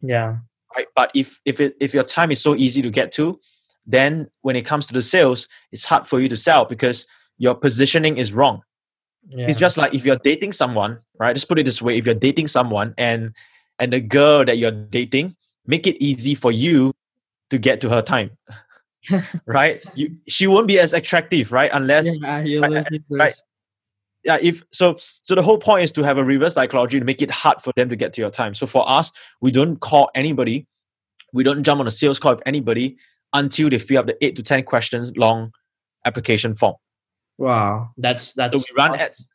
Yeah. 0.00 0.38
Right. 0.74 0.86
But 0.96 1.10
if 1.14 1.40
if 1.44 1.60
it 1.60 1.76
if 1.80 1.94
your 1.94 2.04
time 2.04 2.30
is 2.30 2.40
so 2.40 2.56
easy 2.56 2.82
to 2.82 2.90
get 2.90 3.12
to, 3.12 3.38
then 3.86 4.28
when 4.42 4.56
it 4.56 4.62
comes 4.62 4.86
to 4.86 4.94
the 4.94 5.02
sales, 5.02 5.48
it's 5.70 5.84
hard 5.84 6.06
for 6.06 6.20
you 6.20 6.28
to 6.28 6.36
sell 6.36 6.64
because 6.64 7.06
your 7.38 7.54
positioning 7.54 8.16
is 8.16 8.32
wrong. 8.32 8.62
Yeah. 9.28 9.46
It's 9.48 9.58
just 9.58 9.76
like 9.76 9.94
if 9.94 10.04
you're 10.04 10.20
dating 10.22 10.52
someone, 10.52 10.98
right? 11.18 11.34
Just 11.34 11.48
put 11.48 11.58
it 11.58 11.64
this 11.64 11.82
way: 11.82 11.98
if 11.98 12.06
you're 12.06 12.14
dating 12.14 12.48
someone 12.48 12.94
and 12.96 13.34
and 13.78 13.92
the 13.92 14.00
girl 14.00 14.44
that 14.44 14.58
you're 14.58 14.70
dating, 14.70 15.36
make 15.66 15.86
it 15.86 16.02
easy 16.02 16.34
for 16.34 16.52
you 16.52 16.92
to 17.50 17.58
get 17.58 17.80
to 17.82 17.88
her 17.88 18.02
time. 18.02 18.30
right? 19.46 19.82
You 19.94 20.16
she 20.28 20.46
won't 20.46 20.68
be 20.68 20.78
as 20.78 20.92
attractive, 20.92 21.52
right? 21.52 21.70
Unless 21.72 22.20
yeah, 22.20 22.36
uh, 22.36 22.60
right, 22.60 22.86
uh, 22.86 22.98
right. 23.10 23.34
Yeah, 24.24 24.38
if 24.40 24.62
so 24.72 24.96
so 25.22 25.34
the 25.34 25.42
whole 25.42 25.58
point 25.58 25.84
is 25.84 25.92
to 25.92 26.02
have 26.02 26.18
a 26.18 26.24
reverse 26.24 26.54
psychology 26.54 26.98
to 26.98 27.04
make 27.04 27.20
it 27.20 27.30
hard 27.30 27.60
for 27.60 27.72
them 27.76 27.88
to 27.88 27.96
get 27.96 28.12
to 28.14 28.20
your 28.20 28.30
time. 28.30 28.54
So 28.54 28.66
for 28.66 28.88
us, 28.88 29.12
we 29.40 29.50
don't 29.50 29.80
call 29.80 30.10
anybody, 30.14 30.66
we 31.32 31.44
don't 31.44 31.62
jump 31.62 31.80
on 31.80 31.86
a 31.86 31.90
sales 31.90 32.18
call 32.18 32.34
with 32.34 32.42
anybody 32.46 32.96
until 33.32 33.68
they 33.68 33.78
fill 33.78 33.98
up 33.98 34.06
the 34.06 34.24
eight 34.24 34.36
to 34.36 34.42
ten 34.42 34.62
questions 34.62 35.16
long 35.16 35.52
application 36.04 36.54
form. 36.54 36.74
Wow, 37.36 37.90
that's 37.98 38.32
that's 38.32 38.56
so 38.56 38.64
we 38.70 38.76
run 38.76 38.98
ads. 38.98 39.26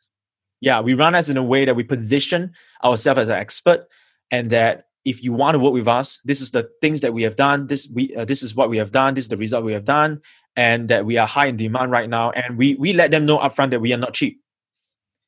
Yeah, 0.60 0.80
we 0.80 0.94
run 0.94 1.14
ads 1.14 1.30
in 1.30 1.36
a 1.36 1.44
way 1.44 1.64
that 1.64 1.76
we 1.76 1.84
position 1.84 2.52
ourselves 2.84 3.20
as 3.20 3.28
an 3.28 3.36
expert 3.36 3.86
and 4.30 4.50
that 4.50 4.86
if 5.04 5.24
you 5.24 5.32
want 5.32 5.54
to 5.54 5.58
work 5.58 5.72
with 5.72 5.88
us, 5.88 6.20
this 6.24 6.40
is 6.40 6.50
the 6.50 6.68
things 6.80 7.00
that 7.00 7.14
we 7.14 7.22
have 7.22 7.36
done. 7.36 7.66
This 7.66 7.88
we 7.92 8.14
uh, 8.14 8.24
this 8.24 8.42
is 8.42 8.54
what 8.54 8.68
we 8.68 8.76
have 8.76 8.92
done. 8.92 9.14
This 9.14 9.24
is 9.24 9.28
the 9.28 9.36
result 9.36 9.64
we 9.64 9.72
have 9.72 9.84
done, 9.84 10.20
and 10.56 10.88
that 10.88 11.06
we 11.06 11.16
are 11.16 11.26
high 11.26 11.46
in 11.46 11.56
demand 11.56 11.90
right 11.90 12.08
now. 12.08 12.30
And 12.30 12.58
we 12.58 12.74
we 12.74 12.92
let 12.92 13.10
them 13.10 13.26
know 13.26 13.38
upfront 13.38 13.70
that 13.70 13.80
we 13.80 13.92
are 13.92 13.98
not 13.98 14.14
cheap. 14.14 14.40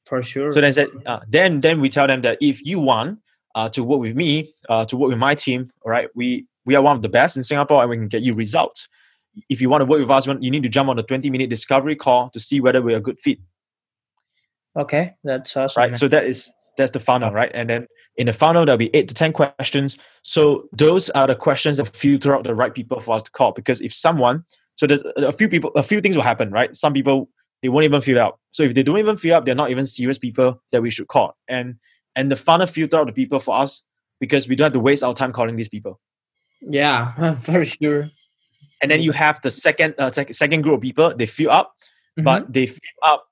For 0.05 0.23
sure. 0.23 0.51
So 0.51 0.61
then 0.61 0.73
said, 0.73 0.89
uh, 1.07 1.21
then 1.29 1.61
then 1.61 1.81
we 1.81 1.89
tell 1.89 2.07
them 2.07 2.23
that 2.23 2.39
if 2.41 2.67
you 2.67 2.81
want 2.81 3.21
uh, 3.55 3.69
to 3.71 3.85
work 3.85 4.01
with 4.01 4.17
me, 4.17 4.51
uh, 4.69 4.85
to 4.87 4.97
work 4.97 5.09
with 5.09 5.19
my 5.19 5.35
team, 5.35 5.71
all 5.83 5.93
right, 5.93 6.09
we 6.15 6.47
we 6.67 6.75
are 6.75 6.83
one 6.83 6.97
of 6.97 7.03
the 7.03 7.09
best 7.09 7.37
in 7.37 7.43
Singapore, 7.43 7.81
and 7.81 7.91
we 7.91 7.97
can 7.97 8.09
get 8.09 8.23
you 8.23 8.35
results. 8.35 8.89
If 9.49 9.63
you 9.63 9.71
want 9.71 9.81
to 9.81 9.87
work 9.87 10.01
with 10.01 10.11
us, 10.11 10.27
you 10.27 10.51
need 10.51 10.63
to 10.65 10.69
jump 10.69 10.91
on 10.91 10.97
the 10.97 11.03
twenty 11.03 11.31
minute 11.31 11.49
discovery 11.49 11.97
call 11.97 12.29
to 12.31 12.41
see 12.41 12.61
whether 12.61 12.83
we're 12.83 12.99
a 12.99 13.01
good 13.01 13.19
fit. 13.21 13.39
Okay, 14.77 15.15
that's 15.25 15.57
awesome. 15.57 15.81
Right. 15.81 15.99
So 15.99 16.09
that 16.09 16.25
is 16.25 16.53
that's 16.77 16.93
the 16.93 17.01
funnel, 17.01 17.31
right? 17.31 17.51
And 17.55 17.69
then 17.69 17.87
in 18.17 18.27
the 18.27 18.33
funnel, 18.33 18.65
there'll 18.65 18.79
be 18.79 18.95
eight 18.95 19.09
to 19.09 19.15
10 19.15 19.33
questions. 19.33 19.99
So 20.23 20.69
those 20.73 21.11
are 21.11 21.27
the 21.27 21.35
questions 21.35 21.79
that 21.79 21.95
filter 21.95 22.35
out 22.35 22.45
the 22.45 22.55
right 22.55 22.75
people 22.75 23.01
for 23.01 23.15
us 23.15 23.23
to 23.25 23.31
call. 23.31 23.53
Because 23.53 23.81
if 23.81 23.95
someone, 23.95 24.45
so 24.75 24.87
there's 24.87 25.03
a 25.17 25.33
few 25.33 25.49
people, 25.49 25.71
a 25.75 25.83
few 25.83 26.01
things 26.01 26.17
will 26.17 26.23
happen, 26.23 26.51
right? 26.51 26.75
Some 26.75 26.93
people, 26.93 27.29
they 27.63 27.69
won't 27.69 27.85
even 27.85 28.01
fill 28.01 28.19
out. 28.19 28.39
So 28.51 28.63
if 28.63 28.75
they 28.75 28.83
don't 28.83 28.99
even 28.99 29.17
fill 29.17 29.35
up, 29.35 29.45
they're 29.45 29.55
not 29.55 29.71
even 29.71 29.87
serious 29.87 30.19
people 30.19 30.63
that 30.73 30.83
we 30.83 30.91
should 30.91 31.09
call. 31.09 31.37
And 31.49 31.77
and 32.15 32.31
the 32.31 32.37
funnel 32.37 32.67
filter 32.67 32.99
out 32.99 33.07
the 33.07 33.13
people 33.13 33.41
for 33.41 33.57
us 33.57 33.87
because 34.21 34.47
we 34.47 34.55
don't 34.55 34.67
have 34.67 34.73
to 34.73 34.81
waste 34.81 35.03
our 35.03 35.15
time 35.15 35.33
calling 35.33 35.57
these 35.57 35.69
people. 35.69 35.99
Yeah, 36.61 37.35
for 37.41 37.65
sure. 37.65 38.11
And 38.83 38.91
then 38.91 39.01
you 39.01 39.13
have 39.13 39.41
the 39.43 39.51
second 39.51 39.95
uh, 39.99 40.11
second 40.11 40.63
group 40.63 40.77
of 40.77 40.81
people, 40.81 41.15
they 41.15 41.27
fill 41.27 41.51
up, 41.51 41.75
mm-hmm. 42.19 42.25
but 42.25 42.53
they 42.53 42.67
fill 42.67 42.81
up 43.05 43.27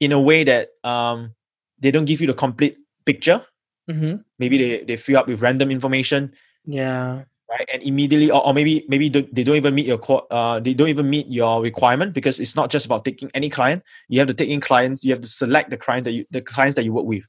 in 0.00 0.12
a 0.12 0.20
way 0.20 0.44
that 0.44 0.68
um, 0.84 1.34
they 1.78 1.90
don't 1.90 2.04
give 2.04 2.20
you 2.20 2.26
the 2.26 2.34
complete 2.34 2.76
picture 3.06 3.46
Mm-hmm. 3.90 4.16
Maybe 4.38 4.58
they, 4.58 4.84
they 4.84 4.96
fill 4.96 5.18
up 5.18 5.28
with 5.28 5.42
random 5.42 5.70
information. 5.70 6.32
Yeah. 6.64 7.22
Right. 7.48 7.68
And 7.72 7.82
immediately, 7.82 8.30
or, 8.30 8.44
or 8.44 8.52
maybe 8.52 8.84
maybe 8.88 9.08
they 9.08 9.44
don't 9.44 9.54
even 9.54 9.74
meet 9.74 9.86
your 9.86 10.00
uh 10.32 10.58
they 10.58 10.74
don't 10.74 10.88
even 10.88 11.08
meet 11.08 11.28
your 11.28 11.62
requirement 11.62 12.12
because 12.12 12.40
it's 12.40 12.56
not 12.56 12.70
just 12.70 12.86
about 12.86 13.04
taking 13.04 13.30
any 13.34 13.48
client. 13.48 13.84
You 14.08 14.18
have 14.18 14.26
to 14.28 14.34
take 14.34 14.48
in 14.48 14.60
clients. 14.60 15.04
You 15.04 15.12
have 15.12 15.20
to 15.20 15.28
select 15.28 15.70
the 15.70 15.76
client 15.76 16.04
that 16.04 16.12
you 16.12 16.24
the 16.32 16.42
clients 16.42 16.74
that 16.74 16.84
you 16.84 16.92
work 16.92 17.06
with. 17.06 17.24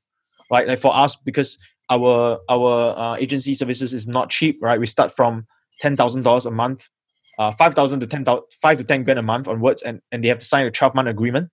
Right. 0.50 0.68
Like 0.68 0.80
for 0.80 0.96
us, 0.96 1.16
because 1.16 1.60
our 1.92 2.40
our 2.50 2.98
uh, 2.98 3.16
agency 3.18 3.54
services 3.54 3.94
is 3.94 4.08
not 4.08 4.32
cheap. 4.32 4.58
Right. 4.60 4.80
We 4.80 4.88
start 4.88 5.12
from 5.12 5.46
ten 5.80 5.96
thousand 5.96 6.24
dollars 6.24 6.48
a 6.48 6.52
month, 6.52 6.90
uh, 7.38 7.52
five 7.52 7.76
thousand 7.76 8.00
to 8.00 8.08
ten 8.08 8.26
thousand, 8.26 8.46
five 8.60 8.80
to 8.80 8.84
ten 8.84 9.04
grand 9.04 9.20
a 9.20 9.22
month 9.22 9.48
onwards, 9.48 9.84
and 9.84 10.02
and 10.12 10.24
they 10.24 10.30
have 10.30 10.40
to 10.40 10.46
sign 10.46 10.66
a 10.66 10.72
twelve 10.72 10.96
month 10.96 11.10
agreement. 11.10 11.52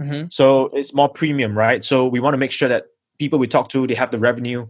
Mm-hmm. 0.00 0.26
So 0.30 0.66
it's 0.66 0.94
more 0.94 1.08
premium, 1.08 1.58
right? 1.58 1.82
So 1.82 2.06
we 2.06 2.20
want 2.20 2.34
to 2.34 2.38
make 2.38 2.52
sure 2.52 2.68
that 2.68 2.84
people 3.18 3.38
we 3.38 3.46
talk 3.46 3.68
to 3.68 3.86
they 3.86 3.94
have 3.94 4.10
the 4.10 4.18
revenue 4.18 4.66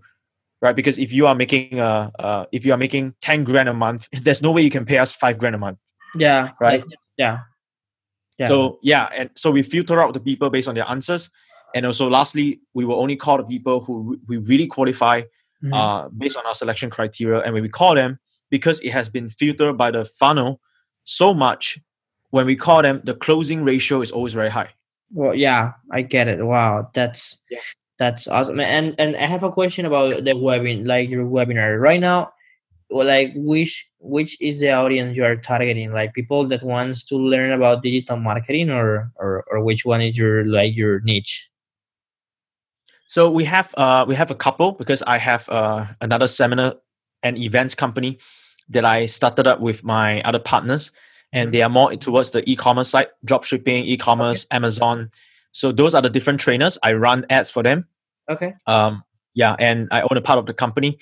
right? 0.65 0.75
Because 0.75 0.99
if 0.99 1.13
you 1.13 1.27
are 1.27 1.35
making 1.35 1.79
uh, 1.79 2.11
uh 2.19 2.47
if 2.51 2.65
you 2.65 2.73
are 2.73 2.79
making 2.79 3.15
10 3.21 3.45
grand 3.45 3.69
a 3.69 3.75
month 3.75 4.09
there's 4.25 4.43
no 4.43 4.51
way 4.51 4.63
you 4.63 4.71
can 4.71 4.85
pay 4.85 4.99
us 4.99 5.13
5 5.13 5.39
grand 5.39 5.55
a 5.55 5.59
month. 5.59 5.79
Yeah 6.17 6.53
right? 6.61 6.83
yeah. 7.17 7.41
Yeah. 8.39 8.49
So 8.49 8.79
yeah 8.83 9.09
and 9.15 9.31
so 9.37 9.51
we 9.51 9.63
filter 9.63 10.03
out 10.03 10.15
the 10.15 10.21
people 10.21 10.51
based 10.51 10.67
on 10.67 10.75
their 10.75 10.89
answers. 10.89 11.31
And 11.75 11.85
also 11.87 12.09
lastly 12.09 12.61
we 12.73 12.85
will 12.85 12.99
only 12.99 13.17
call 13.17 13.37
the 13.37 13.45
people 13.45 13.81
who 13.81 14.19
we 14.27 14.39
really 14.39 14.67
qualify 14.67 15.21
mm-hmm. 15.21 15.75
uh 15.75 16.09
based 16.09 16.37
on 16.37 16.47
our 16.47 16.55
selection 16.55 16.91
criteria. 16.91 17.41
And 17.43 17.53
when 17.53 17.63
we 17.63 17.69
call 17.69 17.95
them 17.95 18.19
because 18.51 18.81
it 18.81 18.91
has 18.91 19.09
been 19.09 19.29
filtered 19.29 19.77
by 19.77 19.91
the 19.91 20.05
funnel 20.05 20.61
so 21.05 21.35
much 21.35 21.79
when 22.31 22.47
we 22.47 22.57
call 22.57 22.83
them 22.83 23.01
the 23.05 23.15
closing 23.15 23.63
ratio 23.65 24.01
is 24.01 24.11
always 24.11 24.33
very 24.33 24.51
high. 24.51 24.71
Well 25.13 25.35
yeah 25.35 25.73
i 25.93 26.01
get 26.01 26.27
it. 26.27 26.45
Wow 26.45 26.91
that's 26.95 27.45
yeah 27.51 27.61
that's 27.99 28.27
awesome. 28.27 28.61
And 28.61 28.95
and 28.99 29.17
I 29.17 29.27
have 29.27 29.43
a 29.43 29.53
question 29.53 29.87
about 29.87 30.25
the 30.25 30.35
webinar, 30.35 30.87
like 30.87 31.09
your 31.09 31.25
webinar 31.25 31.81
right 31.81 32.01
now. 32.01 32.33
Like 32.91 33.33
which 33.35 33.89
which 33.99 34.41
is 34.41 34.61
the 34.61 34.71
audience 34.73 35.17
you 35.17 35.25
are 35.25 35.37
targeting? 35.37 35.93
Like 35.93 36.13
people 36.13 36.47
that 36.49 36.63
wants 36.63 37.03
to 37.05 37.17
learn 37.17 37.51
about 37.51 37.83
digital 37.83 38.17
marketing, 38.17 38.71
or 38.71 39.11
or 39.17 39.45
or 39.51 39.65
which 39.65 39.85
one 39.85 40.01
is 40.01 40.19
your 40.19 40.45
like 40.45 40.77
your 40.77 41.01
niche? 41.01 41.51
So 43.07 43.31
we 43.31 43.45
have 43.45 43.75
uh 43.77 44.05
we 44.07 44.15
have 44.15 44.31
a 44.31 44.35
couple 44.35 44.73
because 44.73 45.03
I 45.03 45.19
have 45.19 45.49
uh 45.49 45.87
another 46.01 46.27
seminar 46.27 46.75
and 47.23 47.39
events 47.39 47.75
company 47.75 48.19
that 48.69 48.85
I 48.85 49.07
started 49.07 49.47
up 49.47 49.61
with 49.61 49.83
my 49.85 50.21
other 50.23 50.39
partners, 50.39 50.93
and 51.33 51.53
they 51.53 51.63
are 51.63 51.71
more 51.71 51.97
towards 51.97 52.31
the 52.31 52.49
e-commerce 52.49 52.91
side, 52.91 53.09
dropshipping, 53.27 53.85
e-commerce, 53.87 54.45
okay. 54.45 54.57
Amazon. 54.57 55.11
So 55.55 55.71
those 55.71 55.95
are 55.95 56.03
the 56.03 56.11
different 56.11 56.41
trainers. 56.41 56.77
I 56.83 56.95
run 56.95 57.25
ads 57.31 57.49
for 57.49 57.63
them. 57.63 57.87
Okay. 58.29 58.55
Um, 58.67 59.05
yeah, 59.35 59.55
and 59.59 59.89
I 59.93 60.03
own 60.03 60.17
a 60.17 60.21
part 60.21 60.39
of 60.39 60.47
the 60.47 60.53
company. 60.53 60.99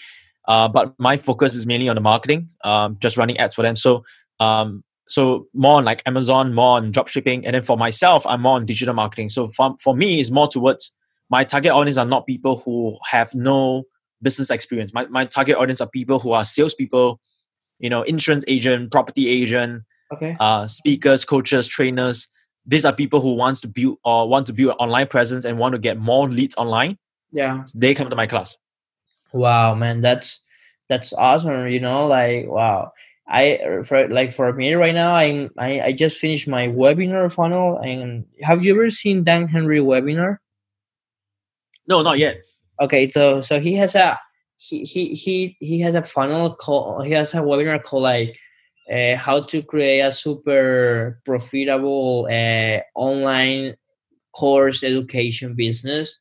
Uh, 0.47 0.69
but 0.69 0.95
my 0.99 1.17
focus 1.17 1.55
is 1.55 1.67
mainly 1.67 1.88
on 1.88 1.95
the 1.95 2.01
marketing, 2.01 2.49
um, 2.65 2.97
just 3.01 3.17
running 3.17 3.38
ads 3.38 3.55
for 3.55 3.62
them. 3.62 3.77
So, 3.77 4.05
um, 4.41 4.85
so 5.09 5.47
more 5.55 5.79
on 5.79 5.85
like 5.85 6.03
Amazon, 6.05 6.53
more 6.53 6.77
on 6.77 6.93
dropshipping. 6.93 7.43
and 7.45 7.55
then 7.55 7.62
for 7.62 7.77
myself, 7.79 8.27
I'm 8.27 8.43
more 8.43 8.57
on 8.57 8.67
digital 8.67 8.95
marketing. 8.95 9.31
So 9.31 9.49
for 9.49 9.75
for 9.81 9.97
me, 9.97 10.21
it's 10.21 10.31
more 10.31 10.49
towards 10.49 10.95
my 11.31 11.45
target 11.45 11.73
audience 11.73 11.97
are 11.97 12.05
not 12.05 12.27
people 12.27 12.57
who 12.57 12.99
have 13.11 13.35
no 13.35 13.85
business 14.21 14.51
experience. 14.51 14.93
My 14.93 15.07
my 15.07 15.25
target 15.25 15.57
audience 15.57 15.81
are 15.81 15.88
people 15.88 16.19
who 16.19 16.33
are 16.33 16.45
salespeople, 16.45 17.21
you 17.79 17.88
know, 17.88 18.03
insurance 18.03 18.45
agent, 18.49 18.93
property 18.93 19.29
agent, 19.29 19.83
okay, 20.12 20.37
uh, 20.41 20.67
speakers, 20.67 21.25
coaches, 21.25 21.67
trainers. 21.67 22.29
These 22.66 22.85
are 22.85 22.92
people 22.92 23.20
who 23.20 23.35
wants 23.35 23.61
to 23.62 23.68
build 23.68 23.98
or 24.05 24.29
want 24.29 24.46
to 24.46 24.53
build 24.53 24.70
an 24.70 24.77
online 24.77 25.09
presence 25.09 25.44
and 25.44 25.59
want 25.59 25.72
to 25.72 25.79
get 25.79 25.98
more 25.98 26.29
leads 26.29 26.55
online. 26.57 26.98
Yeah, 27.33 27.64
so 27.64 27.79
they 27.79 27.94
come 27.94 28.11
to 28.11 28.16
my 28.16 28.27
class. 28.27 28.57
Wow, 29.33 29.75
man, 29.75 30.01
that's 30.01 30.46
that's 30.88 31.12
awesome. 31.12 31.68
You 31.68 31.81
know, 31.81 32.07
like 32.07 32.46
wow. 32.48 32.92
I 33.29 33.83
for 33.85 34.09
like 34.09 34.31
for 34.31 34.53
me 34.53 34.75
right 34.75 34.94
now, 34.94 35.14
I'm 35.14 35.51
I, 35.57 35.81
I 35.81 35.92
just 35.92 36.18
finished 36.18 36.48
my 36.48 36.68
webinar 36.68 37.33
funnel. 37.33 37.79
And 37.79 38.27
have 38.42 38.62
you 38.62 38.75
ever 38.75 38.90
seen 38.90 39.25
Dan 39.25 39.48
Henry 39.48 39.79
webinar? 39.79 40.38
No, 41.88 42.03
not 42.03 42.18
yet. 42.18 42.42
Okay, 42.81 43.11
so 43.11 43.40
so 43.40 43.59
he 43.59 43.75
has 43.75 43.94
a 43.94 44.18
he 44.57 44.85
he 44.85 45.14
he 45.14 45.57
he 45.61 45.81
has 45.81 45.94
a 45.94 46.03
funnel 46.03 46.55
called 46.57 47.07
he 47.07 47.12
has 47.12 47.33
a 47.33 47.38
webinar 47.38 47.83
called 47.83 48.03
like 48.03 48.37
uh, 48.90 49.16
how 49.16 49.42
to 49.42 49.62
create 49.62 50.01
a 50.01 50.12
super 50.12 51.21
profitable 51.25 52.29
uh, 52.31 52.81
online 52.95 53.77
course 54.35 54.83
education 54.83 55.55
business. 55.55 56.18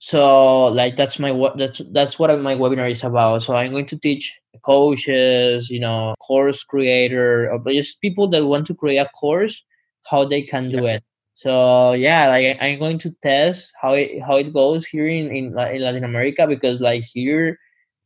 So 0.00 0.66
like 0.66 0.96
that's 0.96 1.18
my 1.18 1.32
what 1.32 1.58
that's 1.58 1.80
that's 1.92 2.18
what 2.18 2.30
my 2.40 2.54
webinar 2.54 2.90
is 2.90 3.02
about. 3.02 3.42
So 3.42 3.56
i'm 3.56 3.72
going 3.72 3.86
to 3.86 3.98
teach 3.98 4.38
coaches 4.64 5.70
you 5.70 5.80
know 5.80 6.14
course 6.20 6.62
creator 6.64 7.50
or 7.50 7.60
just 7.72 8.00
people 8.00 8.28
that 8.28 8.46
want 8.46 8.66
to 8.66 8.74
create 8.74 8.98
a 8.98 9.08
course 9.08 9.64
how 10.04 10.24
they 10.24 10.42
can 10.42 10.66
do 10.66 10.82
yeah. 10.82 10.94
it. 10.94 11.04
So 11.34 11.92
yeah 11.92 12.28
like 12.28 12.58
i'm 12.60 12.78
going 12.78 12.98
to 12.98 13.14
test 13.22 13.72
how 13.80 13.92
it 13.92 14.20
how 14.22 14.36
it 14.36 14.52
goes 14.52 14.86
here 14.86 15.06
in, 15.06 15.30
in, 15.30 15.44
in 15.58 15.82
latin 15.82 16.04
america 16.04 16.46
because 16.46 16.80
like 16.80 17.04
here 17.04 17.58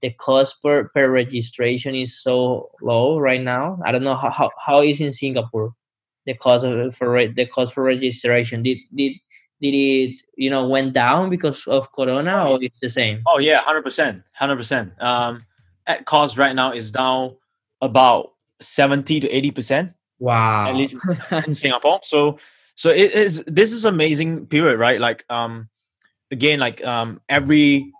the 0.02 0.10
cost 0.10 0.60
per, 0.62 0.88
per 0.88 1.08
registration 1.10 1.94
is 1.94 2.20
so 2.20 2.70
low 2.82 3.18
right 3.18 3.40
now. 3.40 3.78
I 3.84 3.92
don't 3.92 4.02
know 4.02 4.16
how, 4.16 4.30
how, 4.30 4.50
how 4.58 4.82
is 4.82 5.00
in 5.00 5.12
singapore 5.12 5.74
the 6.26 6.34
cost 6.34 6.64
of 6.64 6.94
for 6.94 7.26
the 7.28 7.46
cost 7.46 7.74
for 7.74 7.82
registration. 7.82 8.62
Did 8.62 8.78
did 8.94 9.14
did 9.60 9.74
it 9.74 10.22
you 10.36 10.50
know 10.50 10.68
went 10.68 10.92
down 10.92 11.30
because 11.30 11.66
of 11.66 11.90
corona 11.92 12.48
or 12.48 12.62
it's 12.62 12.80
the 12.80 12.90
same? 12.90 13.22
Oh 13.26 13.38
yeah 13.38 13.60
100% 13.62 14.22
100% 14.40 15.02
um 15.02 15.40
at 15.86 16.04
cost 16.04 16.38
right 16.38 16.54
now 16.54 16.72
is 16.72 16.92
down 16.92 17.36
about 17.80 18.32
70 18.60 19.20
to 19.20 19.30
80 19.30 19.50
percent. 19.50 19.92
Wow. 20.18 20.68
At 20.68 20.76
least 20.76 20.96
in 21.46 21.54
singapore. 21.54 22.00
So 22.02 22.38
so 22.74 22.90
it 22.90 23.12
is 23.12 23.44
this 23.46 23.72
is 23.72 23.84
amazing 23.84 24.46
period 24.46 24.78
right? 24.78 25.00
Like 25.00 25.24
um 25.28 25.68
again 26.30 26.60
like 26.60 26.84
um 26.84 27.20
every 27.28 27.92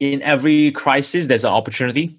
in 0.00 0.22
every 0.22 0.70
crisis 0.72 1.26
there's 1.28 1.44
an 1.44 1.52
opportunity 1.52 2.18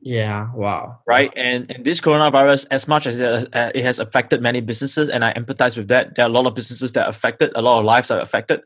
yeah. 0.00 0.54
Wow. 0.54 1.00
Right. 1.04 1.32
And 1.34 1.68
and 1.68 1.84
this 1.84 2.00
coronavirus, 2.00 2.68
as 2.70 2.86
much 2.86 3.08
as 3.08 3.18
it, 3.18 3.48
uh, 3.52 3.72
has 3.74 3.98
affected 3.98 4.40
many 4.40 4.60
businesses, 4.60 5.08
and 5.08 5.24
I 5.24 5.32
empathize 5.32 5.76
with 5.76 5.88
that. 5.88 6.14
There 6.14 6.24
are 6.24 6.28
a 6.28 6.32
lot 6.32 6.46
of 6.46 6.54
businesses 6.54 6.92
that 6.92 7.06
are 7.06 7.08
affected. 7.08 7.50
A 7.56 7.62
lot 7.62 7.80
of 7.80 7.84
lives 7.84 8.10
are 8.12 8.20
affected. 8.20 8.60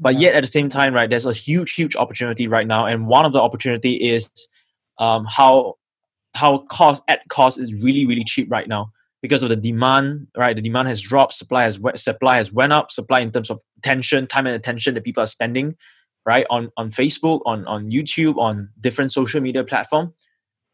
But 0.00 0.16
yet, 0.16 0.34
at 0.34 0.40
the 0.40 0.48
same 0.48 0.68
time, 0.68 0.92
right, 0.92 1.08
there's 1.08 1.26
a 1.26 1.32
huge, 1.32 1.74
huge 1.74 1.94
opportunity 1.94 2.48
right 2.48 2.66
now, 2.66 2.86
and 2.86 3.06
one 3.06 3.24
of 3.24 3.32
the 3.32 3.40
opportunity 3.40 3.94
is 3.96 4.30
um, 4.98 5.26
how 5.26 5.76
how 6.34 6.64
cost 6.70 7.04
at 7.06 7.20
cost 7.28 7.60
is 7.60 7.72
really, 7.72 8.04
really 8.04 8.24
cheap 8.24 8.50
right 8.50 8.66
now 8.66 8.90
because 9.22 9.44
of 9.44 9.48
the 9.48 9.56
demand. 9.56 10.26
Right, 10.36 10.56
the 10.56 10.62
demand 10.62 10.88
has 10.88 11.00
dropped. 11.00 11.34
Supply 11.34 11.62
has 11.62 11.78
supply 11.96 12.38
has 12.38 12.52
went 12.52 12.72
up. 12.72 12.90
Supply 12.90 13.20
in 13.20 13.30
terms 13.30 13.50
of 13.50 13.60
attention, 13.78 14.26
time, 14.26 14.48
and 14.48 14.56
attention 14.56 14.94
that 14.94 15.04
people 15.04 15.22
are 15.22 15.26
spending, 15.26 15.76
right, 16.30 16.46
on 16.48 16.70
on 16.76 16.90
Facebook, 16.90 17.40
on 17.44 17.66
on 17.66 17.90
YouTube, 17.90 18.38
on 18.38 18.70
different 18.80 19.10
social 19.12 19.40
media 19.40 19.64
platform 19.64 20.14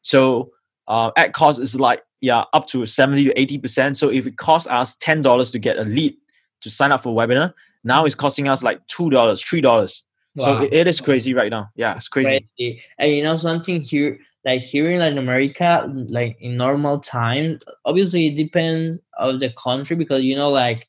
so 0.06 0.52
uh, 0.86 1.10
ad 1.16 1.32
cost 1.32 1.58
is 1.60 1.78
like 1.78 2.02
yeah 2.20 2.44
up 2.52 2.68
to 2.68 2.86
70 2.86 3.24
to 3.24 3.38
80 3.38 3.58
percent. 3.58 3.96
So 3.98 4.08
if 4.08 4.26
it 4.26 4.36
costs 4.36 4.68
us 4.70 4.96
ten 4.96 5.20
dollars 5.20 5.50
to 5.50 5.58
get 5.58 5.78
a 5.78 5.82
lead 5.82 6.16
to 6.60 6.70
sign 6.70 6.92
up 6.92 7.02
for 7.02 7.10
a 7.10 7.26
webinar, 7.26 7.52
now 7.82 8.04
it's 8.04 8.14
costing 8.14 8.48
us 8.48 8.62
like 8.62 8.86
two 8.86 9.10
dollars, 9.10 9.42
three 9.42 9.60
dollars. 9.60 10.04
Wow. 10.36 10.44
So 10.44 10.64
it, 10.64 10.72
it 10.72 10.86
is 10.86 11.00
crazy 11.00 11.34
right 11.34 11.50
now. 11.50 11.70
Yeah, 11.74 11.96
it's 11.96 12.08
crazy. 12.08 12.48
crazy. 12.56 12.82
And 12.98 13.12
you 13.12 13.24
know 13.24 13.36
something 13.36 13.80
here, 13.80 14.20
like 14.44 14.60
here 14.60 14.88
in 14.90 15.00
Latin 15.00 15.18
America, 15.18 15.92
like 15.92 16.36
in 16.40 16.56
normal 16.56 17.00
time, 17.00 17.58
obviously 17.84 18.28
it 18.28 18.36
depends 18.36 19.00
of 19.18 19.40
the 19.40 19.50
country 19.58 19.96
because 19.96 20.22
you 20.22 20.36
know 20.36 20.50
like 20.50 20.86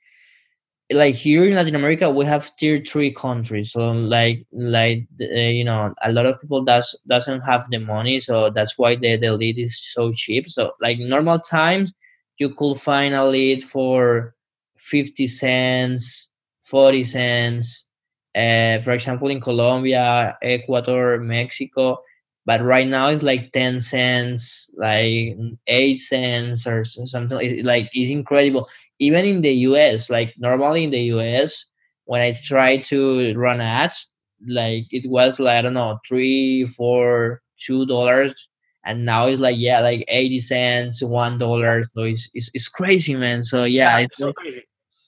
like 0.92 1.16
here 1.16 1.46
in 1.46 1.56
Latin 1.56 1.76
America, 1.76 2.10
we 2.10 2.26
have 2.26 2.56
tier 2.58 2.82
three 2.86 3.14
countries. 3.14 3.74
So 3.74 3.92
like 3.92 4.46
like 4.54 5.08
uh, 5.22 5.26
you 5.26 5.64
know, 5.66 5.94
a 6.04 6.12
lot 6.12 6.26
of 6.26 6.40
people 6.42 6.64
does 6.64 6.96
doesn't 7.10 7.42
have 7.42 7.70
the 7.70 7.80
money, 7.80 8.20
so 8.22 8.50
that's 8.50 8.78
why 8.78 8.96
the 8.96 9.18
the 9.18 9.34
lead 9.34 9.60
is 9.60 9.80
so 9.94 10.12
cheap. 10.12 10.50
So 10.50 10.74
like 10.82 11.00
normal 11.00 11.40
times, 11.40 11.94
you 12.38 12.50
could 12.50 12.78
find 12.78 13.14
a 13.16 13.26
lead 13.26 13.64
for 13.64 14.36
fifty 14.78 15.28
cents, 15.28 16.32
forty 16.64 17.04
cents. 17.04 17.90
Uh, 18.36 18.80
for 18.80 18.92
example, 18.92 19.30
in 19.30 19.42
Colombia, 19.42 20.38
Ecuador, 20.44 21.18
Mexico, 21.20 22.00
but 22.46 22.62
right 22.62 22.88
now 22.88 23.08
it's 23.10 23.24
like 23.24 23.52
10 23.52 23.82
cents 23.82 24.70
like 24.78 25.36
8 25.68 26.00
cents 26.00 26.68
or 26.68 26.86
something 26.86 27.40
it's 27.42 27.64
like 27.66 27.90
it's 27.94 28.12
incredible 28.12 28.68
even 29.00 29.26
in 29.26 29.42
the 29.42 29.54
US, 29.70 30.10
like 30.10 30.34
normally 30.38 30.84
in 30.84 30.92
the 30.92 31.02
US, 31.16 31.66
when 32.06 32.22
I 32.22 32.34
try 32.34 32.78
to 32.78 33.34
run 33.36 33.62
ads, 33.62 34.14
like 34.48 34.86
it 34.92 35.10
was 35.10 35.40
like 35.40 35.58
I 35.58 35.62
don't 35.62 35.74
know, 35.74 36.00
three, 36.08 36.66
four, 36.66 37.42
two 37.58 37.86
dollars, 37.86 38.50
and 38.86 39.06
now 39.06 39.28
it's 39.28 39.42
like 39.42 39.58
yeah, 39.58 39.82
like 39.82 40.06
eighty 40.08 40.40
cents, 40.40 41.04
one 41.04 41.38
dollar. 41.38 41.84
So 41.96 42.04
it's, 42.04 42.30
it's 42.34 42.50
it's 42.54 42.68
crazy, 42.68 43.16
man. 43.16 43.44
So 43.44 43.64
yeah, 43.64 43.98
yeah 43.98 44.06
it's, 44.06 44.18
so 44.18 44.34
crazy. 44.34 44.64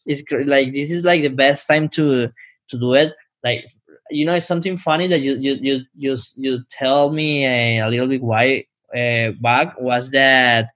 It's 0.06 0.24
like 0.32 0.74
this 0.74 0.92
is 0.92 1.04
like 1.04 1.22
the 1.22 1.30
best 1.30 1.68
time 1.68 1.90
to 1.90 2.30
to 2.70 2.80
do 2.80 2.94
it. 2.94 3.14
Like 3.44 3.66
you 4.12 4.26
know, 4.26 4.34
it's 4.34 4.48
something 4.48 4.78
funny 4.78 5.08
that 5.08 5.22
you 5.22 5.36
you 5.38 5.58
you 5.62 5.82
you, 5.96 6.18
you 6.36 6.60
tell 6.70 7.12
me 7.12 7.46
a, 7.46 7.80
a 7.80 7.88
little 7.88 8.08
bit 8.08 8.22
why 8.22 8.66
uh, 8.96 9.32
back 9.40 9.80
was 9.80 10.12
that 10.12 10.70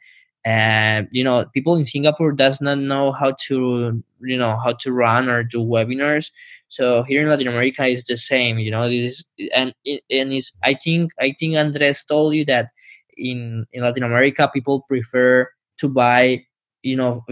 and 0.45 1.07
you 1.11 1.23
know 1.23 1.45
people 1.53 1.75
in 1.75 1.85
singapore 1.85 2.31
does 2.33 2.61
not 2.61 2.77
know 2.77 3.11
how 3.11 3.33
to 3.39 4.03
you 4.21 4.37
know 4.37 4.57
how 4.57 4.73
to 4.73 4.91
run 4.91 5.29
or 5.29 5.43
do 5.43 5.59
webinars. 5.59 6.31
So 6.69 7.03
here 7.03 7.21
in 7.21 7.29
latin 7.29 7.47
america 7.47 7.85
is 7.85 8.03
the 8.05 8.17
same 8.17 8.57
you 8.59 8.71
know 8.71 8.89
this 8.89 9.23
and 9.53 9.73
and 10.09 10.33
is 10.33 10.51
i 10.63 10.73
think 10.73 11.11
i 11.19 11.35
think 11.39 11.55
andres 11.55 12.03
told 12.03 12.33
you 12.35 12.45
that 12.45 12.69
in 13.17 13.65
in 13.73 13.83
latin 13.83 14.03
america 14.03 14.49
people 14.51 14.81
prefer 14.81 15.47
to 15.77 15.87
buy 15.87 16.43
you 16.81 16.95
know 16.95 17.23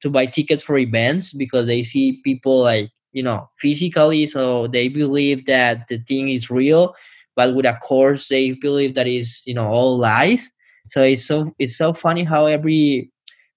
to 0.00 0.10
buy 0.10 0.26
tickets 0.26 0.64
for 0.64 0.78
events 0.78 1.32
because 1.32 1.66
they 1.66 1.82
see 1.82 2.20
people 2.24 2.62
like 2.62 2.90
you 3.12 3.22
know 3.22 3.48
physically. 3.56 4.26
So 4.26 4.66
they 4.66 4.88
believe 4.88 5.46
that 5.46 5.88
the 5.88 5.98
thing 5.98 6.28
is 6.28 6.50
real 6.50 6.94
but 7.34 7.54
with 7.54 7.66
a 7.66 7.74
course 7.82 8.28
they 8.28 8.52
believe 8.52 8.94
that 8.94 9.06
is 9.06 9.42
you 9.46 9.54
know 9.54 9.66
all 9.68 9.98
lies 9.98 10.52
so 10.88 11.02
it's 11.02 11.24
so 11.24 11.52
it's 11.58 11.76
so 11.76 11.92
funny 11.92 12.24
how 12.24 12.46
every 12.46 13.10